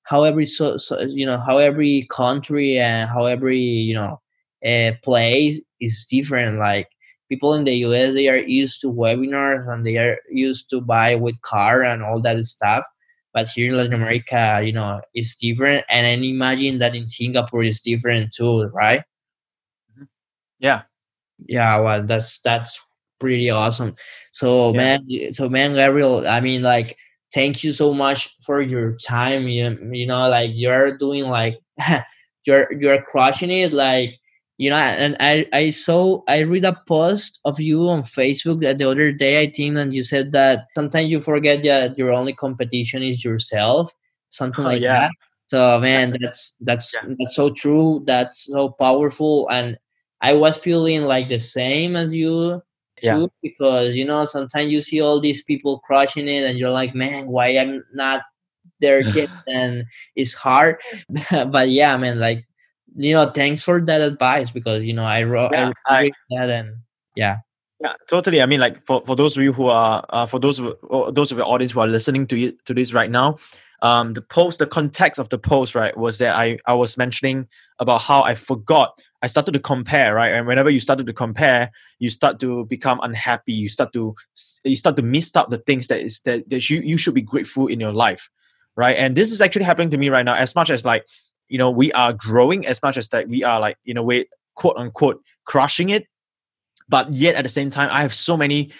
how 0.03 0.23
every 0.23 0.45
so, 0.45 0.77
so 0.77 0.99
you 1.01 1.25
know 1.25 1.37
how 1.39 1.59
every 1.59 2.07
country 2.11 2.79
and 2.79 3.09
how 3.09 3.25
every 3.25 3.59
you 3.59 3.93
know 3.93 4.19
uh, 4.65 4.91
place 5.03 5.61
is 5.79 6.05
different. 6.09 6.57
Like 6.57 6.87
people 7.29 7.53
in 7.53 7.63
the 7.63 7.73
us 7.73 8.13
they 8.13 8.27
are 8.27 8.37
used 8.37 8.81
to 8.81 8.87
webinars 8.87 9.71
and 9.71 9.85
they 9.85 9.97
are 9.97 10.17
used 10.31 10.69
to 10.71 10.81
buy 10.81 11.15
with 11.15 11.39
car 11.41 11.83
and 11.83 12.03
all 12.03 12.21
that 12.21 12.43
stuff. 12.45 12.85
But 13.33 13.47
here 13.49 13.69
in 13.69 13.77
latin 13.77 13.93
america 13.93 14.61
you 14.63 14.73
know 14.73 15.01
it's 15.13 15.35
different. 15.35 15.85
And 15.89 16.07
i 16.07 16.11
imagine 16.11 16.79
that 16.79 16.95
in 16.95 17.07
singapore 17.07 17.63
it's 17.63 17.81
different 17.81 18.33
too 18.33 18.65
right? 18.73 19.01
Mm-hmm. 19.93 20.05
yeah. 20.59 20.81
Yeah 21.47 21.79
well 21.79 22.03
that's 22.05 22.39
that's 22.41 22.81
pretty 23.19 23.49
awesome. 23.49 23.95
So 24.31 24.73
yeah. 24.73 24.97
man 24.97 25.33
so 25.33 25.47
man 25.49 25.75
gabriel 25.75 26.27
i 26.27 26.39
mean 26.41 26.63
like 26.63 26.97
thank 27.33 27.63
you 27.63 27.71
so 27.73 27.93
much 27.93 28.35
for 28.45 28.61
your 28.61 28.95
time 28.97 29.47
you, 29.47 29.77
you 29.91 30.05
know 30.07 30.27
like 30.29 30.51
you're 30.53 30.97
doing 30.97 31.25
like 31.25 31.57
you're 32.45 32.71
you're 32.73 33.01
crushing 33.03 33.49
it 33.51 33.73
like 33.73 34.15
you 34.57 34.69
know 34.69 34.75
and 34.77 35.15
i 35.19 35.45
i 35.53 35.69
saw 35.69 36.21
i 36.27 36.39
read 36.39 36.65
a 36.65 36.75
post 36.87 37.39
of 37.45 37.59
you 37.59 37.87
on 37.87 38.01
facebook 38.01 38.61
that 38.61 38.77
the 38.77 38.89
other 38.89 39.11
day 39.11 39.41
i 39.41 39.49
think 39.49 39.77
and 39.77 39.93
you 39.93 40.03
said 40.03 40.31
that 40.31 40.65
sometimes 40.75 41.09
you 41.09 41.19
forget 41.19 41.63
that 41.63 41.97
your 41.97 42.11
only 42.11 42.33
competition 42.33 43.03
is 43.03 43.23
yourself 43.23 43.91
something 44.29 44.65
Oh, 44.65 44.69
like 44.69 44.81
yeah. 44.81 45.07
that 45.07 45.11
so 45.47 45.79
man 45.79 46.15
that's 46.21 46.55
that's 46.61 46.93
Yeah. 46.93 47.13
that's 47.19 47.35
so 47.35 47.49
true 47.51 48.03
that's 48.05 48.45
so 48.45 48.69
powerful 48.79 49.47
and 49.49 49.77
i 50.21 50.33
was 50.33 50.57
feeling 50.57 51.03
like 51.03 51.29
the 51.29 51.39
same 51.39 51.95
as 51.95 52.13
you 52.13 52.61
Yeah. 53.01 53.13
too 53.15 53.31
because 53.41 53.95
you 53.95 54.05
know 54.05 54.25
sometimes 54.25 54.71
you 54.71 54.81
see 54.81 55.01
all 55.01 55.19
these 55.19 55.41
people 55.43 55.79
crushing 55.79 56.27
it 56.27 56.43
and 56.43 56.57
you're 56.57 56.71
like 56.71 56.93
man 56.95 57.27
why 57.27 57.47
i'm 57.57 57.83
not 57.93 58.21
there 58.81 59.01
yet 59.01 59.29
and 59.47 59.83
it's 60.15 60.33
hard 60.33 60.77
but 61.31 61.69
yeah 61.69 61.95
man 61.97 62.19
like 62.19 62.45
you 62.95 63.13
know 63.13 63.29
thanks 63.31 63.63
for 63.63 63.81
that 63.85 64.01
advice 64.01 64.51
because 64.51 64.83
you 64.83 64.93
know 64.93 65.03
i 65.05 65.23
wrote 65.23 65.51
Yeah, 65.51 65.71
I, 65.87 66.05
I- 66.05 66.11
that 66.31 66.49
and 66.49 66.77
yeah 67.15 67.37
Yeah, 67.81 67.93
totally. 68.09 68.41
I 68.41 68.45
mean, 68.45 68.59
like 68.59 68.83
for, 68.83 69.01
for 69.05 69.15
those 69.15 69.37
of 69.37 69.43
you 69.43 69.53
who 69.53 69.67
are 69.67 70.03
uh, 70.09 70.25
for 70.25 70.37
those 70.39 70.59
of 70.59 70.75
those 71.15 71.31
of 71.31 71.37
your 71.37 71.47
audience 71.47 71.71
who 71.71 71.79
are 71.79 71.87
listening 71.87 72.27
to 72.27 72.35
you 72.35 72.51
to 72.65 72.73
this 72.73 72.93
right 72.93 73.09
now, 73.09 73.37
um, 73.81 74.13
the 74.13 74.21
post, 74.21 74.59
the 74.59 74.67
context 74.67 75.17
of 75.17 75.29
the 75.29 75.37
post, 75.39 75.75
right, 75.75 75.95
was 75.95 76.17
that 76.17 76.35
I 76.35 76.59
I 76.65 76.73
was 76.73 76.97
mentioning 76.97 77.47
about 77.79 78.01
how 78.01 78.21
I 78.21 78.35
forgot. 78.35 78.99
I 79.21 79.27
started 79.27 79.51
to 79.51 79.59
compare, 79.59 80.15
right, 80.15 80.29
and 80.29 80.47
whenever 80.47 80.69
you 80.69 80.79
started 80.79 81.05
to 81.07 81.13
compare, 81.13 81.71
you 81.99 82.09
start 82.09 82.39
to 82.39 82.65
become 82.65 82.99
unhappy. 83.01 83.53
You 83.53 83.67
start 83.67 83.91
to 83.93 84.15
you 84.63 84.75
start 84.75 84.95
to 84.95 85.01
miss 85.01 85.35
out 85.35 85.49
the 85.49 85.57
things 85.57 85.87
that 85.87 85.99
is 85.99 86.21
that, 86.21 86.49
that 86.49 86.69
you 86.69 86.79
you 86.81 86.97
should 86.97 87.15
be 87.15 87.21
grateful 87.21 87.67
in 87.67 87.79
your 87.79 87.91
life, 87.91 88.29
right? 88.75 88.95
And 88.95 89.15
this 89.15 89.31
is 89.31 89.41
actually 89.41 89.65
happening 89.65 89.89
to 89.91 89.97
me 89.97 90.09
right 90.09 90.23
now. 90.23 90.35
As 90.35 90.55
much 90.55 90.69
as 90.69 90.85
like 90.85 91.05
you 91.49 91.57
know 91.57 91.69
we 91.69 91.91
are 91.93 92.13
growing, 92.13 92.65
as 92.65 92.81
much 92.81 92.97
as 92.97 93.09
that 93.09 93.27
we 93.27 93.43
are 93.43 93.59
like 93.59 93.77
in 93.85 93.97
a 93.97 94.03
way 94.03 94.25
quote 94.59 94.75
unquote 94.77 95.23
crushing 95.45 95.87
it 95.87 96.05
but 96.89 97.13
yet 97.13 97.35
at 97.35 97.43
the 97.43 97.49
same 97.49 97.69
time 97.69 97.89
i 97.91 98.01
have 98.01 98.13
so 98.13 98.35
many 98.35 98.71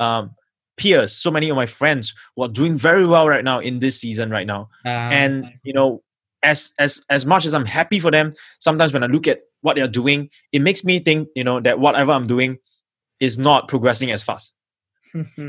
um, 0.00 0.30
peers 0.78 1.12
so 1.12 1.30
many 1.30 1.50
of 1.50 1.56
my 1.56 1.66
friends 1.66 2.14
who 2.34 2.42
are 2.42 2.48
doing 2.48 2.74
very 2.74 3.06
well 3.06 3.28
right 3.28 3.44
now 3.44 3.58
in 3.60 3.78
this 3.78 4.00
season 4.00 4.30
right 4.30 4.46
now 4.46 4.68
um, 4.86 5.12
and 5.12 5.52
you 5.62 5.74
know 5.74 6.02
as 6.42 6.72
as 6.78 7.04
as 7.10 7.26
much 7.26 7.44
as 7.44 7.52
i'm 7.52 7.66
happy 7.66 8.00
for 8.00 8.10
them 8.10 8.32
sometimes 8.58 8.94
when 8.94 9.02
i 9.02 9.06
look 9.06 9.28
at 9.28 9.40
what 9.66 9.76
they're 9.76 9.88
doing 9.88 10.30
it 10.52 10.62
makes 10.62 10.84
me 10.84 10.98
think 10.98 11.28
you 11.34 11.44
know 11.44 11.60
that 11.60 11.78
whatever 11.78 12.12
i'm 12.12 12.26
doing 12.26 12.56
is 13.20 13.38
not 13.38 13.68
progressing 13.68 14.10
as 14.10 14.22
fast. 14.22 14.54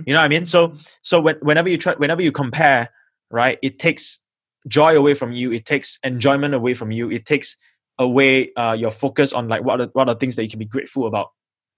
You 0.07 0.13
know 0.13 0.19
what 0.19 0.25
i 0.25 0.27
mean? 0.27 0.45
So 0.45 0.75
so 1.01 1.19
when, 1.19 1.35
whenever 1.41 1.69
you 1.69 1.77
try 1.77 1.93
whenever 1.95 2.21
you 2.21 2.31
compare 2.31 2.89
right 3.31 3.59
it 3.61 3.79
takes 3.79 4.23
joy 4.67 4.95
away 4.95 5.13
from 5.13 5.31
you 5.31 5.51
it 5.51 5.65
takes 5.65 5.99
enjoyment 6.03 6.53
away 6.53 6.73
from 6.73 6.91
you 6.91 7.09
it 7.11 7.25
takes 7.25 7.57
away 7.99 8.53
uh, 8.53 8.73
your 8.73 8.91
focus 8.91 9.33
on 9.33 9.47
like 9.47 9.63
what 9.63 9.81
are, 9.81 9.89
what 9.93 10.07
are 10.07 10.15
things 10.15 10.35
that 10.35 10.43
you 10.43 10.49
can 10.49 10.59
be 10.59 10.65
grateful 10.65 11.07
about. 11.07 11.31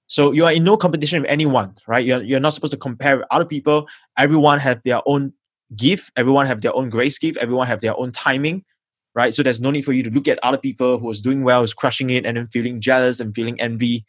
So 0.08 0.32
you 0.32 0.46
are 0.46 0.52
in 0.52 0.64
no 0.64 0.76
competition 0.78 1.22
with 1.22 1.32
anyone 1.32 1.76
right? 1.88 2.06
You're, 2.06 2.22
you're 2.22 2.40
not 2.40 2.54
supposed 2.54 2.74
to 2.74 2.78
compare 2.78 3.18
with 3.18 3.26
other 3.32 3.46
people. 3.46 3.88
Everyone 4.18 4.60
have 4.60 4.82
their 4.84 5.02
own 5.06 5.34
gift 5.76 6.12
everyone 6.18 6.48
have 6.48 6.62
their 6.62 6.76
own 6.76 6.90
grace 6.90 7.20
gift 7.20 7.38
everyone 7.38 7.68
have 7.68 7.80
their 7.80 7.96
own 7.96 8.12
timing 8.12 8.66
right? 9.16 9.34
So 9.34 9.44
there's 9.44 9.62
no 9.62 9.72
need 9.72 9.86
for 9.86 9.94
you 9.94 10.04
to 10.04 10.10
look 10.10 10.28
at 10.28 10.40
other 10.44 10.58
people 10.58 11.00
who's 11.00 11.22
doing 11.22 11.44
well 11.44 11.62
who's 11.62 11.74
crushing 11.74 12.10
it 12.10 12.26
and 12.26 12.38
then 12.38 12.48
feeling 12.48 12.80
jealous 12.82 13.20
and 13.20 13.34
feeling 13.36 13.60
envy. 13.60 14.06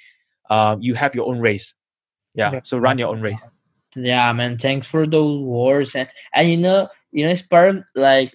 Uh, 0.49 0.77
you 0.81 0.95
have 0.95 1.15
your 1.15 1.29
own 1.29 1.41
race. 1.41 1.75
Yeah 2.35 2.53
Yeah. 2.53 2.61
so 2.65 2.79
run 2.79 2.99
your 2.99 3.09
own 3.09 3.21
race. 3.21 3.43
Yeah 3.97 4.33
man 4.33 4.59
thanks 4.59 4.87
for 4.87 5.07
those 5.07 5.41
words. 5.43 5.95
And 5.95 6.09
and 6.35 6.51
you 6.51 6.57
know 6.57 6.89
you 7.13 7.25
know 7.25 7.31
it's 7.33 7.43
part 7.43 7.77
of 7.77 7.85
like 7.95 8.35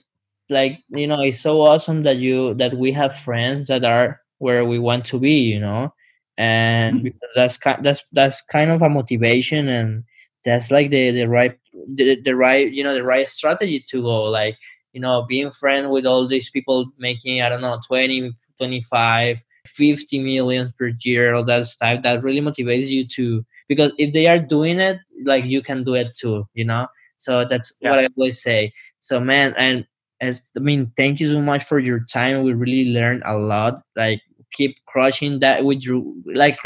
like 0.49 0.80
you 0.89 1.08
know 1.08 1.21
it's 1.21 1.39
so 1.39 1.62
awesome 1.62 2.04
that 2.04 2.17
you 2.17 2.54
that 2.56 2.73
we 2.75 2.91
have 2.91 3.15
friends 3.15 3.67
that 3.67 3.84
are 3.86 4.19
where 4.39 4.65
we 4.65 4.80
want 4.80 5.06
to 5.06 5.19
be 5.19 5.41
you 5.41 5.60
know? 5.60 5.93
And 6.38 7.04
because 7.04 7.30
that's 7.36 7.58
kind 7.58 7.84
that's 7.86 8.04
that's 8.12 8.41
kind 8.41 8.69
of 8.71 8.82
a 8.82 8.89
motivation 8.89 9.69
and 9.69 10.04
that's 10.43 10.69
like 10.71 10.91
the 10.91 11.12
the 11.12 11.25
right 11.30 11.58
the, 11.95 12.19
the 12.21 12.36
right 12.36 12.71
you 12.71 12.84
know 12.84 12.93
the 12.93 13.04
right 13.04 13.28
strategy 13.30 13.84
to 13.89 14.01
go 14.01 14.23
like 14.25 14.58
you 14.96 15.02
know 15.02 15.26
being 15.30 15.52
friend 15.52 15.92
with 15.92 16.08
all 16.08 16.28
these 16.28 16.50
people 16.52 16.88
making 17.00 17.42
i 17.44 17.50
don't 17.50 17.62
know 17.62 17.80
20 17.88 18.34
25 18.58 19.44
50 19.68 20.20
millions 20.20 20.72
per 20.80 20.92
year 21.04 21.36
all 21.36 21.46
that 21.46 21.68
stuff 21.68 22.04
that 22.04 22.24
really 22.24 22.42
motivates 22.42 22.88
you 22.88 23.08
to 23.08 23.46
because 23.70 23.94
if 24.00 24.14
they 24.14 24.28
are 24.28 24.40
doing 24.40 24.80
it 24.80 25.00
like 25.26 25.46
you 25.46 25.62
can 25.62 25.84
do 25.84 25.96
it 25.96 26.16
too 26.18 26.48
you 26.56 26.66
know? 26.66 26.88
So 27.18 27.46
that's 27.46 27.74
Yeah. 27.82 27.92
what 27.92 28.00
i 28.00 28.08
always 28.18 28.42
say. 28.42 28.74
So 29.02 29.20
man 29.20 29.54
and 29.58 29.86
as 30.22 30.50
i 30.58 30.60
mean 30.60 30.92
thank 30.98 31.20
you 31.20 31.30
so 31.32 31.42
much 31.42 31.64
for 31.64 31.80
your 31.80 32.02
time. 32.12 32.44
We 32.44 32.54
really 32.54 32.94
learned 32.94 33.24
a 33.26 33.38
lot. 33.38 33.82
Like 33.96 34.22
keep 34.54 34.78
crushing 34.88 35.40
that 35.40 35.66
with 35.66 35.84
your 35.84 36.04
like 36.34 36.58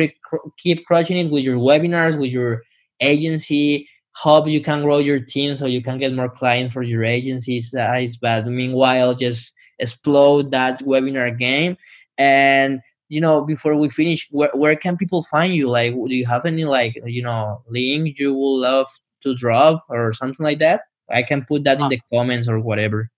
keep 0.59 0.85
crushing 0.85 1.17
it 1.17 1.31
with 1.31 1.43
your 1.43 1.57
webinars 1.57 2.19
with 2.19 2.31
your 2.31 2.63
agency 3.01 3.87
hope 4.21 4.47
you 4.47 4.61
can 4.61 4.81
grow 4.83 4.97
your 4.99 5.19
team 5.19 5.55
so 5.55 5.65
you 5.65 5.81
can 5.81 5.97
get 5.97 6.13
more 6.13 6.29
clients 6.29 6.73
for 6.73 6.83
your 6.83 7.03
agencies 7.03 7.71
that 7.71 8.03
is 8.03 8.17
bad. 8.17 8.45
Meanwhile 8.47 9.15
just 9.15 9.53
explode 9.79 10.51
that 10.51 10.79
webinar 10.83 11.37
game. 11.37 11.77
And 12.17 12.81
you 13.07 13.21
know 13.21 13.41
before 13.45 13.75
we 13.75 13.89
finish 13.89 14.27
where, 14.31 14.51
where 14.53 14.75
can 14.75 14.97
people 14.97 15.23
find 15.23 15.53
you? 15.55 15.69
Like 15.69 15.93
do 15.93 16.13
you 16.15 16.25
have 16.25 16.45
any 16.45 16.65
like 16.65 16.93
you 17.05 17.23
know 17.23 17.61
link 17.67 18.19
you 18.19 18.33
would 18.33 18.59
love 18.69 18.87
to 19.23 19.33
drop 19.35 19.85
or 19.89 20.13
something 20.13 20.43
like 20.43 20.59
that? 20.59 20.81
I 21.09 21.23
can 21.23 21.43
put 21.45 21.63
that 21.63 21.77
in 21.77 21.83
Ah. 21.85 21.89
the 21.89 22.01
comments 22.13 22.47
or 22.47 22.59
whatever. 22.59 23.09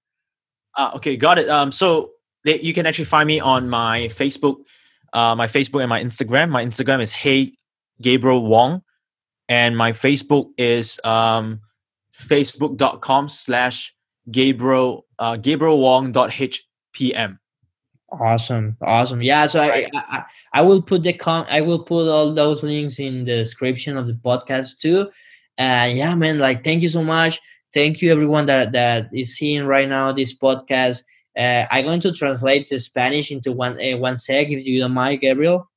Ah, 0.77 0.95
okay, 0.95 1.17
got 1.17 1.37
it. 1.39 1.49
Um, 1.49 1.71
so 1.71 2.11
they, 2.45 2.59
you 2.61 2.73
can 2.73 2.85
actually 2.85 3.05
find 3.05 3.27
me 3.27 3.39
on 3.41 3.67
my 3.69 4.07
Facebook, 4.19 4.57
uh, 5.13 5.35
my 5.35 5.47
Facebook 5.47 5.81
and 5.81 5.89
my 5.89 6.01
Instagram. 6.01 6.49
My 6.49 6.63
Instagram 6.63 7.01
is 7.01 7.11
Hey 7.11 7.53
Gabriel 8.01 8.45
Wong, 8.45 8.81
and 9.51 9.75
my 9.75 9.91
Facebook 9.91 10.45
is 10.57 10.97
um, 11.03 11.59
facebook.com 12.15 13.27
slash 13.27 13.93
Gabriel 14.31 15.05
uh, 15.19 15.35
Gabriel 15.35 15.79
Wong 15.79 16.11
dot 16.11 16.29
HPM. 16.31 17.37
awesome. 18.11 18.77
Awesome. 18.81 19.21
Yeah 19.21 19.47
so 19.47 19.59
I, 19.59 19.87
I 19.93 20.23
I- 20.53 20.61
will 20.61 20.81
put 20.81 21.03
the 21.03 21.13
con 21.13 21.45
i 21.49 21.61
will 21.61 21.79
put 21.83 22.07
all 22.09 22.33
those 22.33 22.61
links 22.63 22.99
in 22.99 23.23
the 23.25 23.35
description 23.43 23.97
of 23.97 24.07
the 24.07 24.13
podcast 24.13 24.79
too. 24.79 25.09
And 25.57 25.97
yeah 25.97 26.15
man 26.15 26.39
like 26.39 26.63
thank 26.63 26.81
you 26.81 26.89
so 26.89 27.03
much. 27.03 27.39
Thank 27.73 28.01
you 28.01 28.11
everyone 28.11 28.45
that 28.47 28.71
that 28.73 29.09
is 29.13 29.35
seeing 29.37 29.65
right 29.65 29.87
now 29.87 30.11
this 30.11 30.33
podcast. 30.37 31.03
Uh, 31.37 31.63
i'm 31.71 31.85
going 31.85 32.01
to 32.01 32.11
translate 32.11 32.67
the 32.67 32.77
spanish 32.77 33.31
into 33.31 33.53
one 33.53 33.79
uh, 33.79 33.95
one 33.97 34.17
sec 34.17 34.47
if 34.49 34.65
you 34.65 34.81
don't 34.81 34.91
mind 34.91 35.21
gabriel. 35.21 35.69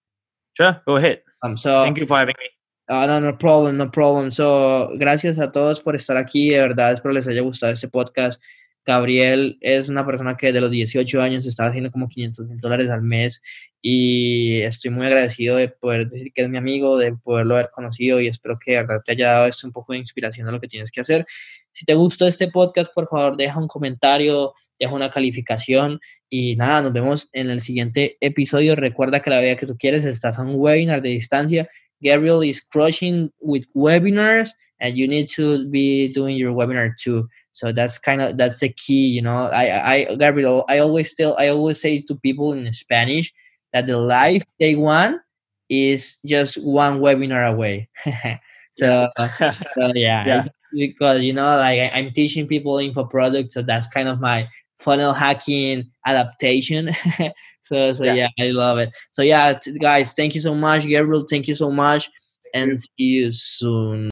Sure, 0.58 0.74
go 0.86 0.96
ahead. 0.96 1.22
um 1.44 1.56
so 1.56 1.82
Thank 1.84 1.98
you 1.98 2.06
for 2.06 2.16
having 2.18 2.34
me. 2.42 2.48
Ah, 2.86 3.06
no, 3.06 3.18
no 3.20 3.38
problem, 3.38 3.78
no 3.78 3.90
problem. 3.90 4.30
So, 4.30 4.90
gracias 4.98 5.38
a 5.38 5.50
todos 5.52 5.80
por 5.80 5.96
estar 5.96 6.18
aquí. 6.18 6.50
De 6.50 6.58
verdad, 6.58 6.92
espero 6.92 7.14
les 7.14 7.26
haya 7.26 7.40
gustado 7.40 7.72
este 7.72 7.88
podcast. 7.88 8.40
Gabriel 8.84 9.56
es 9.62 9.88
una 9.88 10.04
persona 10.04 10.36
que 10.36 10.52
de 10.52 10.60
los 10.60 10.70
18 10.70 11.22
años 11.22 11.46
estaba 11.46 11.70
haciendo 11.70 11.90
como 11.90 12.08
500 12.08 12.46
mil 12.46 12.58
dólares 12.58 12.90
al 12.90 13.00
mes 13.00 13.42
y 13.80 14.60
estoy 14.60 14.90
muy 14.90 15.06
agradecido 15.06 15.56
de 15.56 15.68
poder 15.68 16.08
decir 16.08 16.32
que 16.34 16.42
es 16.42 16.50
mi 16.50 16.58
amigo, 16.58 16.98
de 16.98 17.14
poderlo 17.16 17.54
haber 17.54 17.70
conocido 17.70 18.20
y 18.20 18.26
espero 18.28 18.58
que 18.62 18.72
de 18.72 18.82
verdad 18.82 19.00
te 19.02 19.12
haya 19.12 19.32
dado 19.32 19.46
esto 19.46 19.66
un 19.66 19.72
poco 19.72 19.94
de 19.94 20.00
inspiración 20.00 20.46
a 20.48 20.52
lo 20.52 20.60
que 20.60 20.68
tienes 20.68 20.90
que 20.90 21.00
hacer. 21.00 21.26
Si 21.72 21.86
te 21.86 21.94
gustó 21.94 22.26
este 22.28 22.48
podcast, 22.48 22.92
por 22.92 23.08
favor, 23.08 23.38
deja 23.38 23.58
un 23.58 23.68
comentario, 23.68 24.52
deja 24.78 24.92
una 24.92 25.10
calificación 25.10 26.00
y 26.28 26.56
nada, 26.56 26.82
nos 26.82 26.92
vemos 26.92 27.30
en 27.32 27.48
el 27.48 27.60
siguiente 27.60 28.18
episodio. 28.20 28.76
Recuerda 28.76 29.22
que 29.22 29.30
la 29.30 29.40
vida 29.40 29.56
que 29.56 29.66
tú 29.66 29.78
quieres 29.78 30.04
estás 30.04 30.38
a 30.38 30.42
un 30.42 30.56
webinar 30.56 31.00
de 31.00 31.08
distancia 31.10 31.70
Gabriel 32.04 32.42
is 32.42 32.60
crushing 32.60 33.32
with 33.40 33.66
webinars 33.74 34.50
and 34.80 34.96
you 34.96 35.08
need 35.08 35.28
to 35.30 35.68
be 35.70 36.12
doing 36.12 36.36
your 36.36 36.52
webinar 36.52 36.96
too. 36.98 37.28
So 37.52 37.72
that's 37.72 37.98
kind 37.98 38.20
of 38.22 38.36
that's 38.36 38.60
the 38.60 38.68
key, 38.68 39.06
you 39.08 39.22
know. 39.22 39.46
I 39.48 39.94
I 39.94 40.16
Gabriel, 40.16 40.64
I 40.68 40.78
always 40.78 41.14
tell 41.14 41.36
I 41.38 41.48
always 41.48 41.80
say 41.80 42.00
to 42.02 42.14
people 42.16 42.52
in 42.52 42.72
Spanish 42.72 43.32
that 43.72 43.86
the 43.86 43.96
life 43.96 44.44
they 44.60 44.74
want 44.76 45.20
is 45.70 46.18
just 46.26 46.56
one 46.62 47.00
webinar 47.00 47.48
away. 47.50 47.88
so, 48.72 49.08
so 49.38 49.92
yeah, 49.94 50.22
uh, 50.22 50.24
Yeah. 50.26 50.44
because 50.72 51.22
you 51.22 51.32
know, 51.32 51.56
like 51.58 51.78
I, 51.80 51.90
I'm 51.94 52.10
teaching 52.10 52.46
people 52.48 52.78
info 52.78 53.04
products, 53.04 53.54
so 53.54 53.62
that's 53.62 53.86
kind 53.88 54.08
of 54.08 54.20
my 54.20 54.48
funnel 54.84 55.12
hacking 55.14 55.90
adaptation. 56.06 56.90
so 57.62 57.92
so 57.92 58.04
Yeah. 58.04 58.14
yeah. 58.14 58.28
I 58.46 58.50
love 58.50 58.78
it. 58.78 58.90
So 59.12 59.22
yeah, 59.22 59.58
guys, 59.80 60.12
thank 60.12 60.34
you 60.34 60.40
so 60.40 60.54
much, 60.54 60.84
Gabriel. 60.86 61.26
Thank 61.28 61.48
you 61.48 61.54
so 61.54 61.70
much, 61.70 62.10
and 62.54 62.80
see 62.80 62.88
you 62.98 63.32
soon. 63.32 64.02